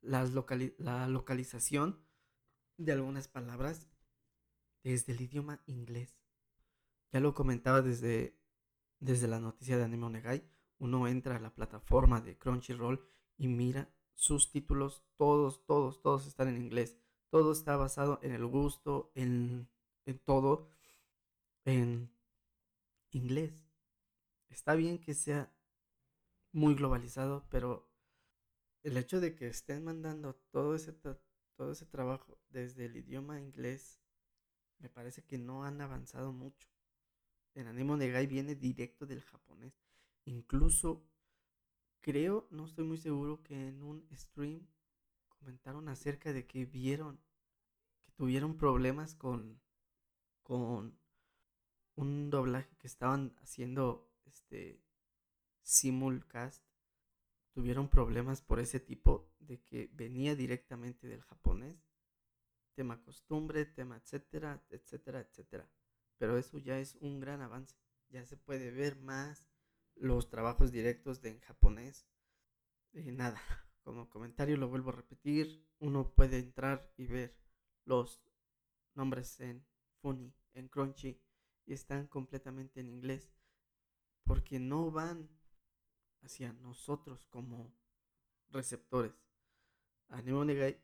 [0.00, 2.04] la localización
[2.76, 3.88] de algunas palabras
[4.82, 6.16] desde el idioma inglés.
[7.12, 8.38] Ya lo comentaba desde,
[8.98, 10.51] desde la noticia de Anime Onegai.
[10.82, 13.06] Uno entra a la plataforma de Crunchyroll
[13.36, 16.98] y mira sus títulos, todos, todos, todos están en inglés.
[17.30, 19.68] Todo está basado en el gusto, en,
[20.06, 20.68] en todo,
[21.64, 22.10] en
[23.12, 23.64] inglés.
[24.48, 25.54] Está bien que sea
[26.50, 27.88] muy globalizado, pero
[28.82, 30.92] el hecho de que estén mandando todo ese,
[31.54, 34.00] todo ese trabajo desde el idioma inglés,
[34.80, 36.68] me parece que no han avanzado mucho.
[37.54, 39.91] El Animo Negai viene directo del japonés.
[40.24, 41.04] Incluso
[42.00, 44.66] creo, no estoy muy seguro, que en un stream
[45.28, 47.20] comentaron acerca de que vieron
[48.04, 49.60] que tuvieron problemas con,
[50.42, 50.98] con
[51.94, 54.82] un doblaje que estaban haciendo este
[55.62, 56.64] simulcast.
[57.52, 61.84] Tuvieron problemas por ese tipo de que venía directamente del japonés.
[62.74, 65.68] Tema costumbre, tema etcétera, etcétera, etcétera.
[66.16, 67.76] Pero eso ya es un gran avance.
[68.08, 69.44] Ya se puede ver más
[69.96, 72.06] los trabajos directos de en japonés.
[72.92, 73.40] Y nada,
[73.82, 77.36] como comentario lo vuelvo a repetir, uno puede entrar y ver
[77.84, 78.22] los
[78.94, 79.66] nombres en
[80.00, 81.20] Funny, en Crunchy,
[81.64, 83.32] y están completamente en inglés,
[84.24, 85.28] porque no van
[86.22, 87.74] hacia nosotros como
[88.50, 89.12] receptores.
[90.08, 90.78] A Negai,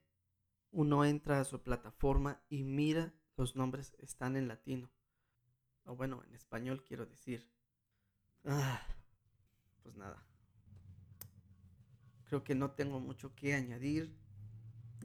[0.70, 4.90] uno entra a su plataforma y mira los nombres están en latino.
[5.84, 7.50] O bueno, en español quiero decir.
[8.44, 8.82] Ah,
[9.88, 10.22] pues nada.
[12.24, 14.14] Creo que no tengo mucho que añadir.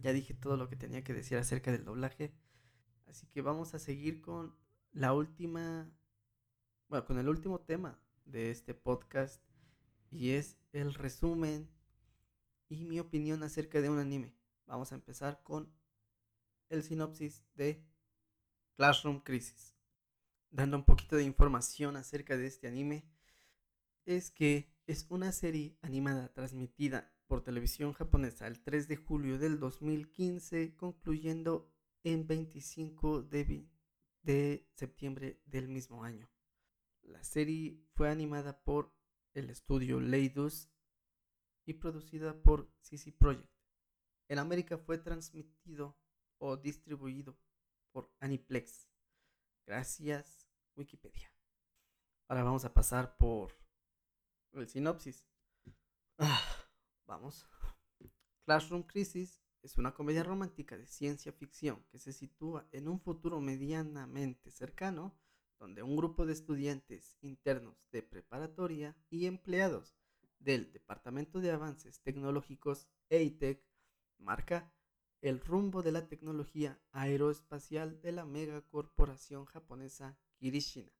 [0.01, 2.35] Ya dije todo lo que tenía que decir acerca del doblaje.
[3.07, 4.57] Así que vamos a seguir con
[4.91, 5.89] la última,
[6.89, 9.41] bueno, con el último tema de este podcast.
[10.11, 11.69] Y es el resumen
[12.67, 14.35] y mi opinión acerca de un anime.
[14.65, 15.73] Vamos a empezar con
[16.67, 17.87] el sinopsis de
[18.75, 19.77] Classroom Crisis.
[20.51, 23.05] Dando un poquito de información acerca de este anime,
[24.05, 29.59] es que es una serie animada transmitida por televisión japonesa el 3 de julio del
[29.59, 31.71] 2015, concluyendo
[32.03, 33.69] en 25 de,
[34.21, 36.29] de septiembre del mismo año.
[37.01, 38.93] La serie fue animada por
[39.33, 40.69] el estudio Leidus
[41.65, 43.49] y producida por CC Project.
[44.27, 45.97] En América fue transmitido
[46.39, 47.37] o distribuido
[47.91, 48.89] por Aniplex.
[49.65, 51.31] Gracias, Wikipedia.
[52.27, 53.62] Ahora vamos a pasar por
[54.61, 55.25] el sinopsis.
[56.17, 56.41] Ah,
[57.05, 57.47] vamos.
[58.45, 63.39] Classroom Crisis es una comedia romántica de ciencia ficción que se sitúa en un futuro
[63.39, 65.17] medianamente cercano
[65.59, 69.95] donde un grupo de estudiantes internos de preparatoria y empleados
[70.39, 73.63] del Departamento de Avances Tecnológicos EITEC
[74.17, 74.73] marca
[75.21, 80.91] el rumbo de la tecnología aeroespacial de la megacorporación japonesa Kirishina.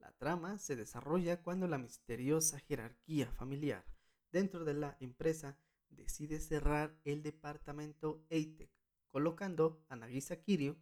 [0.00, 3.84] La trama se desarrolla cuando la misteriosa jerarquía familiar
[4.32, 5.58] dentro de la empresa
[5.90, 8.70] decide cerrar el departamento EITEC,
[9.08, 10.76] colocando a Nagisa Kirio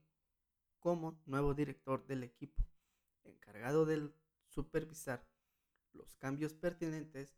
[0.79, 2.63] como nuevo director del equipo,
[3.25, 4.11] encargado de
[4.47, 5.27] supervisar
[5.93, 7.35] los cambios pertinentes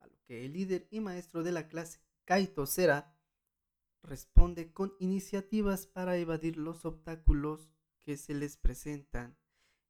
[0.00, 3.14] a lo que el líder y maestro de la clase, Kaito Sera,
[4.02, 7.70] responde con iniciativas para evadir los obstáculos
[8.00, 9.36] que se les presentan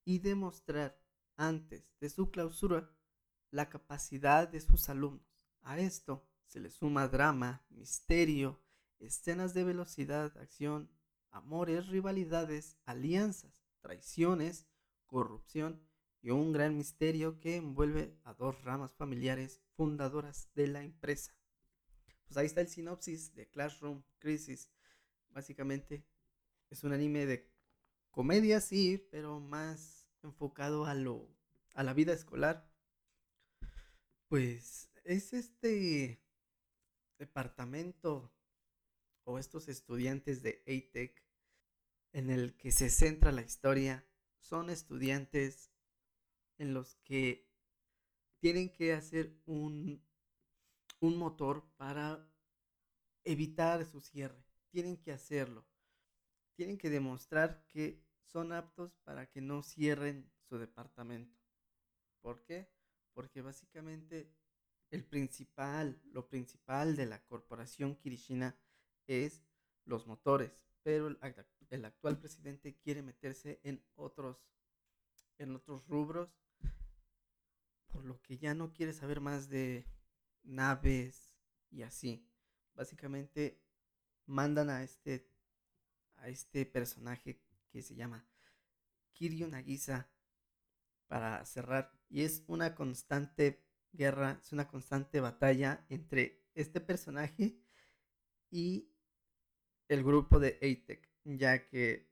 [0.04, 0.99] y demostrar
[1.40, 2.90] antes de su clausura
[3.50, 5.26] la capacidad de sus alumnos.
[5.62, 8.60] A esto se le suma drama, misterio,
[8.98, 10.90] escenas de velocidad, acción,
[11.30, 14.66] amores, rivalidades, alianzas, traiciones,
[15.06, 15.80] corrupción
[16.20, 21.34] y un gran misterio que envuelve a dos ramas familiares fundadoras de la empresa.
[22.26, 24.70] Pues ahí está el sinopsis de Classroom Crisis.
[25.30, 26.06] Básicamente
[26.68, 27.50] es un anime de
[28.10, 31.28] comedia, sí, pero más enfocado a lo
[31.74, 32.68] a la vida escolar.
[34.28, 36.22] Pues es este
[37.18, 38.32] departamento
[39.24, 41.22] o estos estudiantes de ATEC
[42.12, 44.06] en el que se centra la historia
[44.40, 45.70] son estudiantes
[46.58, 47.48] en los que
[48.40, 50.02] tienen que hacer un,
[51.00, 52.26] un motor para
[53.24, 54.44] evitar su cierre.
[54.70, 55.66] Tienen que hacerlo.
[56.54, 58.02] Tienen que demostrar que
[58.32, 61.38] son aptos para que no cierren su departamento.
[62.20, 62.68] ¿Por qué?
[63.12, 64.32] Porque básicamente
[64.90, 68.56] el principal, lo principal de la corporación Kirishina
[69.06, 69.42] es
[69.84, 74.38] los motores, pero el, actual presidente quiere meterse en otros,
[75.38, 76.30] en otros rubros,
[77.88, 79.86] por lo que ya no quiere saber más de
[80.42, 81.32] naves
[81.70, 82.26] y así.
[82.74, 83.60] Básicamente
[84.26, 85.28] mandan a este,
[86.16, 87.40] a este personaje
[87.70, 88.26] que se llama
[89.12, 90.10] Kiryu Nagisa
[91.06, 91.92] para cerrar.
[92.08, 97.58] Y es una constante guerra, es una constante batalla entre este personaje
[98.50, 98.90] y
[99.88, 102.10] el grupo de ATEC, ya que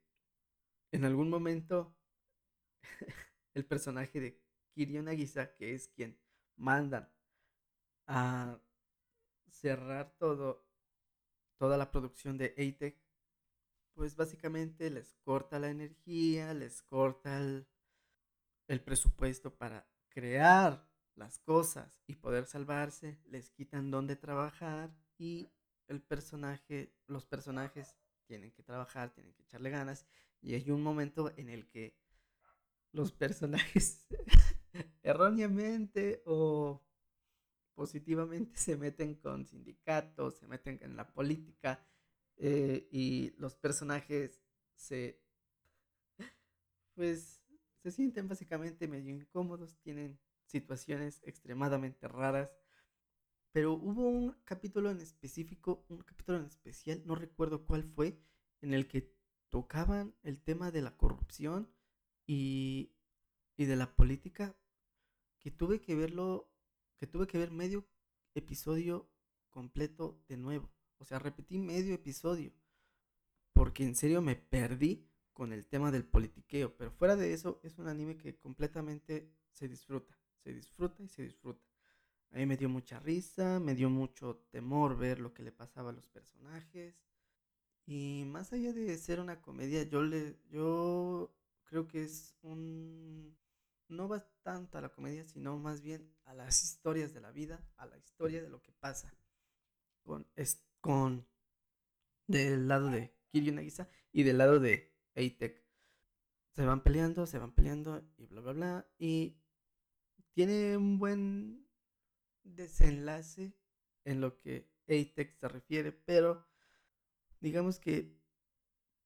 [0.91, 1.97] en algún momento
[3.55, 4.43] el personaje de
[4.75, 6.19] Kiryu Nagisa, que es quien
[6.57, 7.09] mandan
[8.07, 8.61] a
[9.51, 10.67] cerrar todo,
[11.57, 13.08] toda la producción de ATEC,
[13.99, 17.67] pues básicamente les corta la energía, les corta el,
[18.69, 25.51] el presupuesto para crear las cosas y poder salvarse, les quitan dónde trabajar y
[25.89, 27.97] el personaje, los personajes
[28.29, 30.07] tienen que trabajar, tienen que echarle ganas
[30.41, 31.99] y hay un momento en el que
[32.93, 34.07] los personajes
[35.03, 36.87] erróneamente o
[37.75, 41.85] positivamente se meten con sindicatos, se meten en la política
[42.39, 44.41] eh, y los personajes
[44.75, 45.21] se
[46.95, 47.39] pues
[47.83, 52.51] se sienten básicamente medio incómodos, tienen situaciones extremadamente raras.
[53.53, 58.21] Pero hubo un capítulo en específico, un capítulo en especial, no recuerdo cuál fue,
[58.61, 59.15] en el que
[59.49, 61.71] tocaban el tema de la corrupción
[62.27, 62.93] y,
[63.57, 64.57] y de la política,
[65.39, 66.53] que tuve que verlo,
[66.99, 67.87] que tuve que ver medio
[68.35, 69.09] episodio
[69.51, 70.71] completo de nuevo.
[70.99, 72.53] O sea, repetí medio episodio.
[73.53, 76.77] Porque en serio me perdí con el tema del politiqueo.
[76.77, 80.17] Pero fuera de eso, es un anime que completamente se disfruta.
[80.43, 81.65] Se disfruta y se disfruta.
[82.33, 85.91] A mí me dio mucha risa, me dio mucho temor ver lo que le pasaba
[85.91, 86.95] a los personajes.
[87.87, 91.35] Y más allá de ser una comedia, yo le yo
[91.65, 93.37] creo que es un
[93.89, 97.67] no va tanto a la comedia, sino más bien a las historias de la vida,
[97.77, 99.15] a la historia de lo que pasa
[100.03, 101.27] con es, con
[102.27, 105.65] del lado de Kiryu Nagisa y del lado de Eitek.
[106.55, 109.39] Se van peleando, se van peleando y bla bla bla y
[110.33, 111.69] tiene un buen
[112.45, 113.53] desenlace
[114.05, 116.47] en lo que Atex se refiere, pero
[117.41, 118.19] digamos que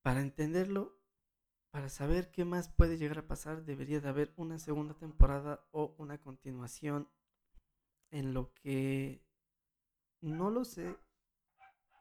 [0.03, 1.01] para entenderlo,
[1.71, 5.95] para saber qué más puede llegar a pasar, debería de haber una segunda temporada o
[5.99, 7.09] una continuación
[8.11, 9.25] en lo que
[10.21, 10.97] no lo sé.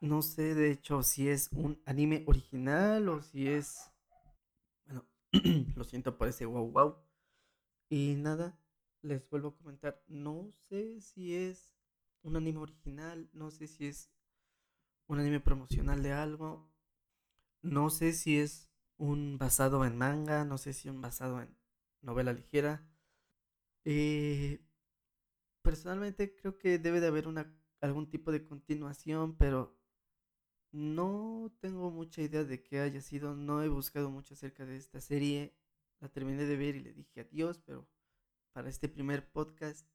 [0.02, 3.91] No sé de hecho si es un anime original o si es...
[4.86, 5.06] Bueno,
[5.76, 6.95] lo siento por ese wow wow.
[7.88, 8.60] Y nada,
[9.04, 11.76] les vuelvo a comentar, no sé si es
[12.24, 14.10] un anime original, no sé si es
[15.08, 16.72] un anime promocional de algo,
[17.62, 21.56] no sé si es un basado en manga, no sé si un basado en
[22.02, 22.88] novela ligera.
[23.86, 24.66] Eh,
[25.62, 29.81] personalmente creo que debe de haber una, algún tipo de continuación, pero
[30.72, 35.01] no tengo mucha idea de qué haya sido, no he buscado mucho acerca de esta
[35.01, 35.53] serie,
[35.99, 37.88] la terminé de ver y le dije adiós, pero
[38.53, 39.88] para este primer podcast.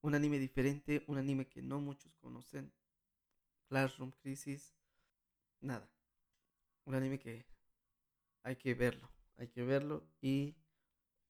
[0.00, 2.72] Un anime diferente, un anime que no muchos conocen.
[3.68, 4.74] Classroom Crisis.
[5.60, 5.88] Nada.
[6.84, 7.46] Un anime que
[8.42, 9.08] hay que verlo.
[9.36, 10.56] Hay que verlo y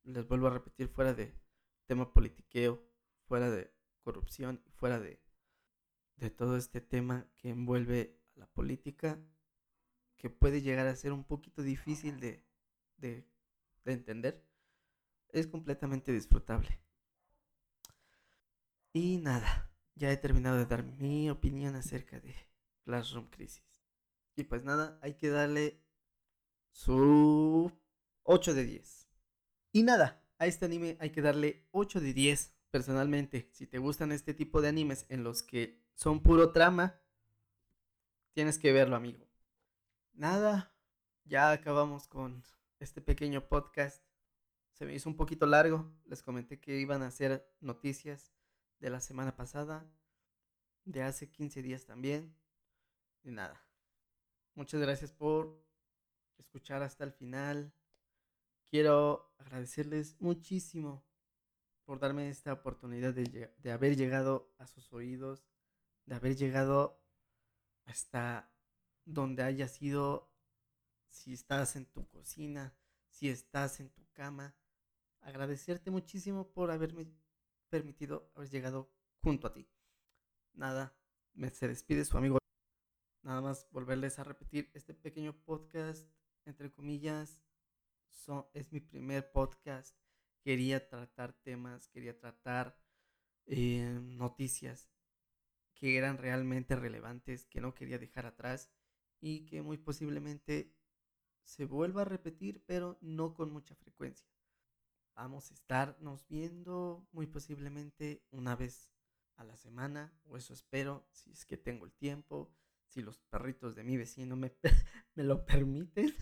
[0.04, 1.34] les vuelvo a repetir fuera de
[1.86, 2.82] tema politiqueo,
[3.26, 3.70] fuera de
[4.00, 5.20] corrupción, fuera de,
[6.16, 9.18] de todo este tema que envuelve la política,
[10.16, 12.44] que puede llegar a ser un poquito difícil de,
[12.98, 13.26] de,
[13.84, 14.44] de entender
[15.32, 16.78] es completamente disfrutable.
[18.92, 22.34] Y nada, ya he terminado de dar mi opinión acerca de
[22.84, 23.82] Classroom Crisis.
[24.36, 25.82] Y pues nada, hay que darle
[26.70, 27.72] su
[28.22, 29.08] 8 de 10.
[29.72, 32.54] Y nada, a este anime hay que darle 8 de 10.
[32.70, 37.00] Personalmente, si te gustan este tipo de animes en los que son puro trama,
[38.32, 39.26] tienes que verlo, amigo.
[40.12, 40.74] Nada,
[41.24, 42.42] ya acabamos con
[42.78, 44.02] este pequeño podcast
[44.72, 45.92] se me hizo un poquito largo.
[46.06, 48.32] Les comenté que iban a hacer noticias
[48.80, 49.88] de la semana pasada,
[50.84, 52.34] de hace 15 días también.
[53.22, 53.64] Y nada.
[54.54, 55.64] Muchas gracias por
[56.38, 57.72] escuchar hasta el final.
[58.66, 61.04] Quiero agradecerles muchísimo
[61.84, 65.46] por darme esta oportunidad de, de haber llegado a sus oídos,
[66.06, 67.01] de haber llegado
[67.84, 68.52] hasta
[69.04, 70.32] donde haya sido,
[71.08, 72.74] si estás en tu cocina,
[73.08, 74.56] si estás en tu cama,
[75.20, 77.12] agradecerte muchísimo por haberme
[77.68, 79.68] permitido haber llegado junto a ti.
[80.52, 80.96] Nada,
[81.34, 82.38] me se despide su amigo.
[83.22, 86.08] Nada más volverles a repetir este pequeño podcast,
[86.44, 87.42] entre comillas,
[88.52, 89.96] es mi primer podcast.
[90.42, 92.78] Quería tratar temas, quería tratar
[93.46, 94.91] eh, noticias
[95.82, 98.70] que eran realmente relevantes, que no quería dejar atrás
[99.20, 100.72] y que muy posiblemente
[101.42, 104.30] se vuelva a repetir, pero no con mucha frecuencia.
[105.16, 108.92] Vamos a estarnos viendo muy posiblemente una vez
[109.34, 112.54] a la semana, o eso espero, si es que tengo el tiempo,
[112.86, 114.54] si los perritos de mi vecino me,
[115.16, 116.14] me lo permiten.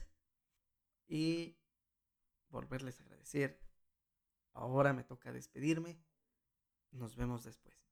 [1.06, 1.58] Y
[2.48, 3.60] volverles a agradecer.
[4.54, 6.02] Ahora me toca despedirme.
[6.92, 7.89] Nos vemos después.